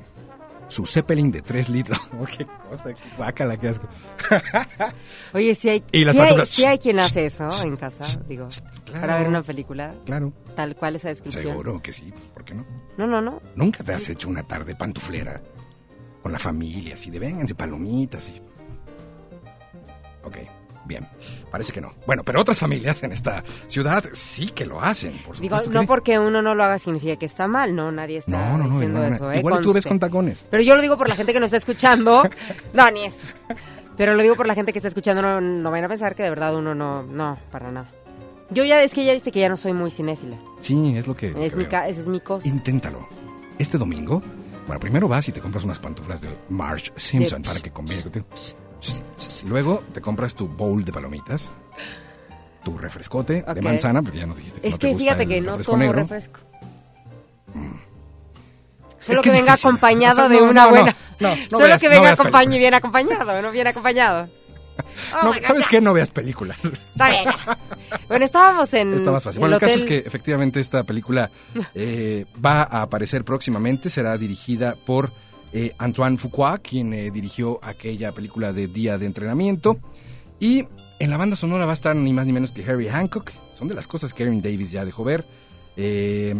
su 0.74 0.86
Zeppelin 0.86 1.32
de 1.32 1.41
3 1.41 1.69
litros. 1.69 1.99
Oh, 2.19 2.26
qué 2.26 2.45
cosa, 2.69 2.93
qué 2.93 3.01
guácala, 3.17 3.57
qué 3.57 3.69
asco. 3.69 3.88
Oye, 5.34 5.55
si 5.55 5.69
hay, 5.69 5.84
Y 5.91 6.05
las 6.05 6.15
sí 6.49 6.63
hay, 6.65 6.78
quien 6.78 6.99
hace 6.99 7.26
eso 7.26 7.49
en 7.63 7.76
casa, 7.76 8.05
digo, 8.28 8.47
claro. 8.86 9.01
para 9.01 9.17
ver 9.17 9.28
una 9.28 9.41
película, 9.41 9.95
Claro, 10.05 10.32
tal 10.55 10.76
cual 10.76 10.95
esa 10.95 11.09
descripción. 11.09 11.43
seguro 11.43 11.82
que 11.82 11.91
sí, 11.91 12.13
¿por 12.34 12.45
qué 12.45 12.53
no? 12.53 12.65
No, 12.97 13.07
no, 13.07 13.21
no. 13.21 13.41
Nunca 13.55 13.84
te 13.84 13.93
has 13.93 14.07
hecho 14.09 14.30
una 14.30 14.43
tarde 14.43 14.76
pantuflera 14.76 15.41
con 16.21 16.32
la 16.32 16.39
familia, 16.39 16.93
así 16.95 17.09
de 17.09 17.19
vénganse 17.19 17.55
palomitas 17.55 18.30
y... 18.30 18.41
Ok, 20.24 20.38
bien, 20.86 21.07
parece 21.51 21.71
que 21.73 21.81
no. 21.81 21.93
Bueno, 22.05 22.23
pero 22.23 22.41
otras 22.41 22.59
familias 22.59 23.01
en 23.03 23.11
esta 23.11 23.43
ciudad 23.67 24.03
sí 24.13 24.47
que 24.47 24.65
lo 24.65 24.81
hacen, 24.81 25.13
por 25.25 25.38
Digo, 25.39 25.61
que 25.61 25.69
no 25.69 25.86
porque 25.86 26.19
uno 26.19 26.41
no 26.41 26.55
lo 26.55 26.63
haga 26.63 26.77
significa 26.79 27.15
que 27.15 27.25
está 27.25 27.47
mal, 27.47 27.75
no, 27.75 27.91
nadie 27.91 28.17
está 28.19 28.31
No, 28.31 28.57
no, 28.57 28.65
no, 28.65 28.69
diciendo 28.71 29.03
eso, 29.05 29.31
¿eh? 29.31 29.39
Igual 29.39 29.61
tú 29.61 29.73
ves 29.73 29.86
con 29.86 29.99
tacones. 29.99 30.45
Pero 30.49 30.63
yo 30.63 30.75
lo 30.75 30.81
digo 30.81 30.97
por 30.97 31.07
la 31.09 31.15
gente 31.15 31.34
que 31.34 31.39
nos 31.39 31.47
está 31.47 31.57
escuchando. 31.57 32.23
No, 32.73 32.89
ni 32.91 33.03
eso. 33.05 33.25
Pero 33.97 34.15
lo 34.15 34.23
digo 34.23 34.36
por 34.36 34.47
la 34.47 34.55
gente 34.55 34.73
que 34.73 34.79
está 34.79 34.88
escuchando, 34.88 35.21
no, 35.21 35.39
no 35.39 35.69
vayan 35.69 35.86
a 35.86 35.89
pensar 35.89 36.15
que 36.15 36.23
de 36.23 36.29
verdad 36.29 36.55
uno 36.55 36.73
no, 36.73 37.03
no, 37.03 37.38
para 37.51 37.71
nada. 37.71 37.88
Yo 38.49 38.63
ya, 38.65 38.81
es 38.84 38.93
que 38.93 39.05
ya 39.05 39.13
viste 39.13 39.31
que 39.31 39.39
ya 39.39 39.49
no 39.49 39.57
soy 39.57 39.73
muy 39.73 39.89
cinéfila. 39.91 40.38
Sí, 40.61 40.95
es 40.97 41.05
lo 41.07 41.15
que... 41.15 41.27
Es 41.45 41.55
mi, 41.55 41.63
veo. 41.63 41.69
ca- 41.71 41.88
esa 41.88 42.01
es 42.01 42.07
mi 42.07 42.19
cosa. 42.19 42.47
Inténtalo. 42.47 43.07
Este 43.59 43.77
domingo, 43.77 44.21
bueno, 44.67 44.79
primero 44.79 45.07
vas 45.07 45.27
y 45.29 45.31
te 45.31 45.39
compras 45.39 45.63
unas 45.63 45.77
pantuflas 45.79 46.21
de 46.21 46.29
Marge 46.49 46.91
Simpson 46.95 47.41
De- 47.43 47.47
para 47.49 47.59
que 47.61 47.71
combine. 47.71 48.01
Luego 49.45 49.84
te 49.93 50.01
compras 50.01 50.36
tu 50.36 50.47
bowl 50.47 50.84
de 50.84 50.91
palomitas, 50.91 51.51
tu 52.63 52.77
refrescote 52.77 53.43
de 53.53 53.61
manzana, 53.61 54.01
porque 54.01 54.19
ya 54.19 54.25
nos 54.25 54.38
dijiste 54.38 54.61
que 54.61 54.67
Es 54.67 54.73
no 54.73 54.77
te 54.79 54.88
que 54.88 54.93
gusta 54.93 55.03
fíjate 55.03 55.23
el 55.23 55.29
que 55.29 55.41
no 55.41 55.47
refresco 55.51 55.71
tomo 55.71 55.84
negro. 55.84 55.97
Mm. 55.97 56.01
refresco. 56.03 56.39
Solo 58.99 59.19
Es 59.19 59.23
que 59.23 59.31
que, 59.31 59.38
venga 59.38 59.53
acompañado 59.53 60.13
O 60.13 60.15
sea, 60.15 60.29
de 60.29 60.38
no, 60.38 60.43
una 60.45 60.63
no, 60.63 60.69
buena. 60.69 60.95
no, 61.19 61.36
Solo 61.49 61.65
veas- 61.65 61.81
que 61.81 61.89
venga 61.89 62.11
acompañado 62.11 62.55
y 62.55 62.59
bien 62.59 62.73
acompañado, 62.73 63.41
no 63.41 63.51
bien 63.51 63.67
acompañado. 63.67 64.27
Oh 65.21 65.25
No, 65.25 65.34
¿Sabes 65.43 65.67
qué? 65.67 65.79
No 65.81 65.93
veas 65.93 66.09
películas. 66.09 66.57
Está 66.65 67.09
bien. 67.09 67.25
Bueno, 68.07 68.25
estábamos 68.25 68.73
en. 68.73 68.91
Está 68.95 69.11
más 69.11 69.23
fácil. 69.23 69.39
Bueno, 69.39 69.55
el 69.57 69.59
caso 69.59 69.75
es 69.75 69.84
que 69.84 69.97
efectivamente 69.99 70.59
esta 70.59 70.84
película 70.84 71.29
eh, 71.75 72.25
va 72.43 72.63
a 72.63 72.81
aparecer 72.81 73.23
próximamente. 73.23 73.91
Será 73.91 74.17
dirigida 74.17 74.75
por 74.88 75.11
eh, 75.54 75.74
Antoine 75.78 76.18
Fuqua, 76.18 76.58
quien 76.58 76.93
eh, 76.93 77.12
dirigió 77.12 77.60
aquella 77.64 78.12
película 78.12 78.54
de 78.54 78.68
Día 78.68 78.97
de 78.97 79.06
Entrenamiento. 79.06 79.78
Y 80.39 80.66
en 80.99 81.10
la 81.10 81.18
banda 81.18 81.36
sonora 81.36 81.66
va 81.66 81.72
a 81.72 81.76
estar 81.76 81.95
ni 81.95 82.12
más 82.12 82.26
ni 82.26 82.34
menos 82.34 82.51
que 82.51 82.64
Harry 82.64 82.88
Hancock. 82.88 83.32
Son 83.56 83.68
de 83.68 83.76
las 83.76 83.88
cosas 83.88 84.14
que 84.14 84.24
Erin 84.24 84.41
Davis 84.41 84.72
ya 84.72 84.84
dejó 84.84 85.04
ver. 85.04 85.24
Eh, 85.78 86.36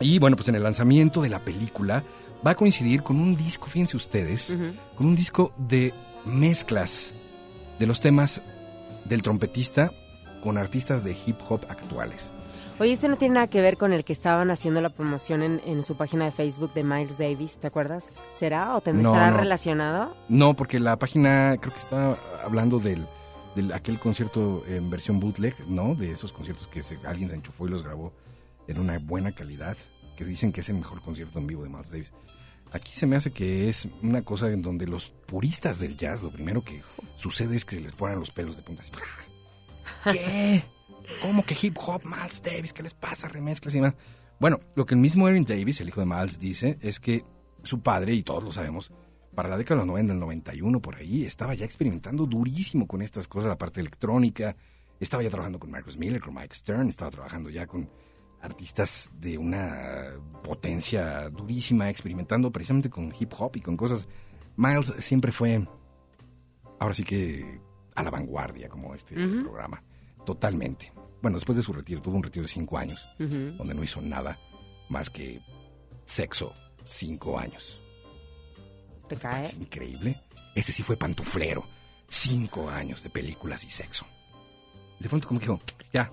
y 0.00 0.18
bueno, 0.18 0.36
pues 0.36 0.48
en 0.48 0.54
el 0.54 0.62
lanzamiento 0.62 1.22
de 1.22 1.30
la 1.30 1.38
película 1.40 2.04
va 2.46 2.50
a 2.52 2.54
coincidir 2.54 3.02
con 3.02 3.16
un 3.16 3.36
disco, 3.36 3.66
fíjense 3.66 3.96
ustedes, 3.96 4.54
con 4.94 5.06
un 5.06 5.16
disco 5.16 5.52
de 5.56 5.94
mezclas 6.26 7.12
de 7.78 7.86
los 7.86 8.00
temas 8.00 8.42
del 9.06 9.22
trompetista 9.22 9.90
con 10.42 10.58
artistas 10.58 11.02
de 11.02 11.16
hip 11.26 11.36
hop 11.48 11.62
actuales. 11.68 12.30
Oye, 12.78 12.92
este 12.92 13.08
no 13.08 13.16
tiene 13.16 13.36
nada 13.36 13.46
que 13.46 13.62
ver 13.62 13.78
con 13.78 13.94
el 13.94 14.04
que 14.04 14.12
estaban 14.12 14.50
haciendo 14.50 14.82
la 14.82 14.90
promoción 14.90 15.42
en, 15.42 15.62
en 15.66 15.82
su 15.82 15.96
página 15.96 16.26
de 16.26 16.30
Facebook 16.30 16.74
de 16.74 16.84
Miles 16.84 17.16
Davis, 17.16 17.56
¿te 17.56 17.68
acuerdas? 17.68 18.16
¿Será 18.38 18.76
o 18.76 18.82
te 18.82 18.92
No, 18.92 19.12
estará 19.14 19.30
no. 19.30 19.38
relacionado? 19.38 20.14
No, 20.28 20.52
porque 20.54 20.78
la 20.78 20.98
página 20.98 21.56
creo 21.58 21.72
que 21.72 21.80
está 21.80 22.16
hablando 22.44 22.78
del, 22.78 23.06
del 23.54 23.72
aquel 23.72 23.98
concierto 23.98 24.62
en 24.68 24.90
versión 24.90 25.20
bootleg, 25.20 25.54
¿no? 25.68 25.94
De 25.94 26.10
esos 26.12 26.32
conciertos 26.34 26.66
que 26.66 26.82
se- 26.82 26.98
alguien 27.06 27.30
se 27.30 27.36
enchufó 27.36 27.66
y 27.66 27.70
los 27.70 27.82
grabó 27.82 28.12
en 28.68 28.78
una 28.78 28.98
buena 28.98 29.32
calidad, 29.32 29.74
que 30.18 30.26
dicen 30.26 30.52
que 30.52 30.60
es 30.60 30.68
el 30.68 30.74
mejor 30.76 31.00
concierto 31.00 31.38
en 31.38 31.46
vivo 31.46 31.62
de 31.62 31.70
Miles 31.70 31.90
Davis. 31.90 32.12
Aquí 32.72 32.92
se 32.94 33.06
me 33.06 33.16
hace 33.16 33.30
que 33.30 33.70
es 33.70 33.88
una 34.02 34.20
cosa 34.20 34.48
en 34.50 34.60
donde 34.60 34.86
los 34.86 35.08
puristas 35.24 35.78
del 35.78 35.96
jazz, 35.96 36.22
lo 36.22 36.30
primero 36.30 36.62
que 36.62 36.82
sucede 37.16 37.56
es 37.56 37.64
que 37.64 37.76
se 37.76 37.80
les 37.80 37.92
ponen 37.92 38.18
los 38.18 38.30
pelos 38.32 38.54
de 38.56 38.62
punta 38.62 38.82
así. 38.82 38.92
¿Qué? 40.12 40.62
¿Cómo 41.22 41.44
que 41.44 41.56
hip 41.60 41.76
hop, 41.78 42.02
Miles 42.04 42.42
Davis? 42.42 42.72
¿Qué 42.72 42.82
les 42.82 42.94
pasa? 42.94 43.28
Remezclas 43.28 43.74
y 43.74 43.78
demás. 43.78 43.94
Bueno, 44.38 44.58
lo 44.74 44.84
que 44.84 44.94
el 44.94 45.00
mismo 45.00 45.28
Erin 45.28 45.44
Davis, 45.44 45.80
el 45.80 45.88
hijo 45.88 46.00
de 46.00 46.06
Miles, 46.06 46.38
dice 46.38 46.78
es 46.82 47.00
que 47.00 47.24
su 47.62 47.80
padre, 47.80 48.14
y 48.14 48.22
todos 48.22 48.44
lo 48.44 48.52
sabemos, 48.52 48.92
para 49.34 49.48
la 49.48 49.58
década 49.58 49.80
de 49.80 49.86
los 49.86 49.88
90, 49.88 50.12
el 50.14 50.18
91, 50.18 50.80
por 50.80 50.96
ahí, 50.96 51.24
estaba 51.24 51.54
ya 51.54 51.64
experimentando 51.64 52.26
durísimo 52.26 52.86
con 52.86 53.02
estas 53.02 53.28
cosas, 53.28 53.48
la 53.48 53.58
parte 53.58 53.80
electrónica. 53.80 54.56
Estaba 54.98 55.22
ya 55.22 55.30
trabajando 55.30 55.58
con 55.58 55.70
Marcus 55.70 55.98
Miller, 55.98 56.20
con 56.20 56.34
Mike 56.34 56.54
Stern, 56.54 56.88
estaba 56.88 57.10
trabajando 57.10 57.50
ya 57.50 57.66
con 57.66 57.90
artistas 58.40 59.10
de 59.18 59.36
una 59.36 60.12
potencia 60.42 61.28
durísima, 61.28 61.90
experimentando 61.90 62.50
precisamente 62.50 62.88
con 62.88 63.12
hip 63.18 63.32
hop 63.38 63.56
y 63.56 63.60
con 63.60 63.76
cosas. 63.76 64.08
Miles 64.56 64.92
siempre 65.00 65.32
fue, 65.32 65.66
ahora 66.78 66.94
sí 66.94 67.04
que, 67.04 67.60
a 67.94 68.02
la 68.02 68.10
vanguardia, 68.10 68.68
como 68.68 68.94
este 68.94 69.14
programa. 69.14 69.82
Totalmente. 70.26 70.92
Bueno, 71.22 71.38
después 71.38 71.56
de 71.56 71.62
su 71.62 71.72
retiro, 71.72 72.02
tuvo 72.02 72.16
un 72.16 72.22
retiro 72.22 72.42
de 72.42 72.48
cinco 72.48 72.76
años, 72.76 73.06
donde 73.18 73.74
no 73.74 73.82
hizo 73.82 74.02
nada 74.02 74.36
más 74.90 75.08
que 75.08 75.40
sexo. 76.04 76.52
Cinco 76.88 77.38
años. 77.38 77.80
¿Te 79.08 79.16
cae? 79.16 79.46
Es 79.46 79.54
increíble. 79.54 80.16
Ese 80.54 80.72
sí 80.72 80.82
fue 80.82 80.96
pantuflero. 80.96 81.64
Cinco 82.08 82.68
años 82.70 83.02
de 83.02 83.10
películas 83.10 83.64
y 83.64 83.70
sexo. 83.70 84.04
De 85.00 85.08
pronto 85.08 85.26
como 85.26 85.40
que 85.40 85.46
dijo, 85.46 85.60
ya, 85.92 86.08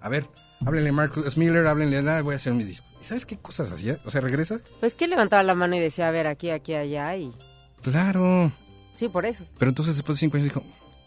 a 0.00 0.08
ver, 0.08 0.26
háblenle 0.64 0.90
a 0.90 0.92
Marcus 0.92 1.36
Miller, 1.36 1.66
háblenle 1.66 2.02
nada, 2.02 2.22
voy 2.22 2.34
a 2.34 2.36
hacer 2.36 2.52
mis 2.54 2.66
discos. 2.66 2.88
¿Y 3.00 3.04
sabes 3.04 3.26
qué 3.26 3.36
cosas 3.36 3.70
hacía? 3.70 3.98
O 4.04 4.10
sea, 4.10 4.20
regresa. 4.20 4.60
Pues 4.80 4.94
que 4.94 5.06
levantaba 5.06 5.42
la 5.42 5.54
mano 5.54 5.76
y 5.76 5.80
decía, 5.80 6.08
a 6.08 6.10
ver, 6.10 6.26
aquí, 6.26 6.50
aquí, 6.50 6.74
allá, 6.74 7.16
y... 7.16 7.32
Claro. 7.82 8.50
Sí, 8.96 9.08
por 9.08 9.26
eso. 9.26 9.44
Pero 9.58 9.68
entonces 9.68 9.96
después 9.96 10.16
de 10.16 10.20
cinco 10.20 10.36
años 10.36 10.44
dijo, 10.44 10.62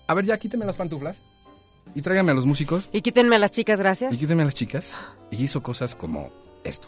a 0.05 0.13
ver, 0.13 0.25
ya 0.25 0.37
quíteme 0.37 0.65
las 0.65 0.75
pantuflas 0.75 1.17
y 1.95 2.01
tráigame 2.01 2.31
a 2.31 2.35
los 2.35 2.45
músicos 2.45 2.89
Y 2.91 3.01
quítenme 3.01 3.35
a 3.35 3.39
las 3.39 3.51
chicas, 3.51 3.79
gracias. 3.79 4.13
y 4.13 4.17
quíteme 4.17 4.41
a 4.43 4.45
las 4.45 4.55
chicas. 4.55 4.93
Y 5.31 5.43
hizo 5.43 5.61
cosas 5.63 5.95
como 5.95 6.29
esto. 6.63 6.87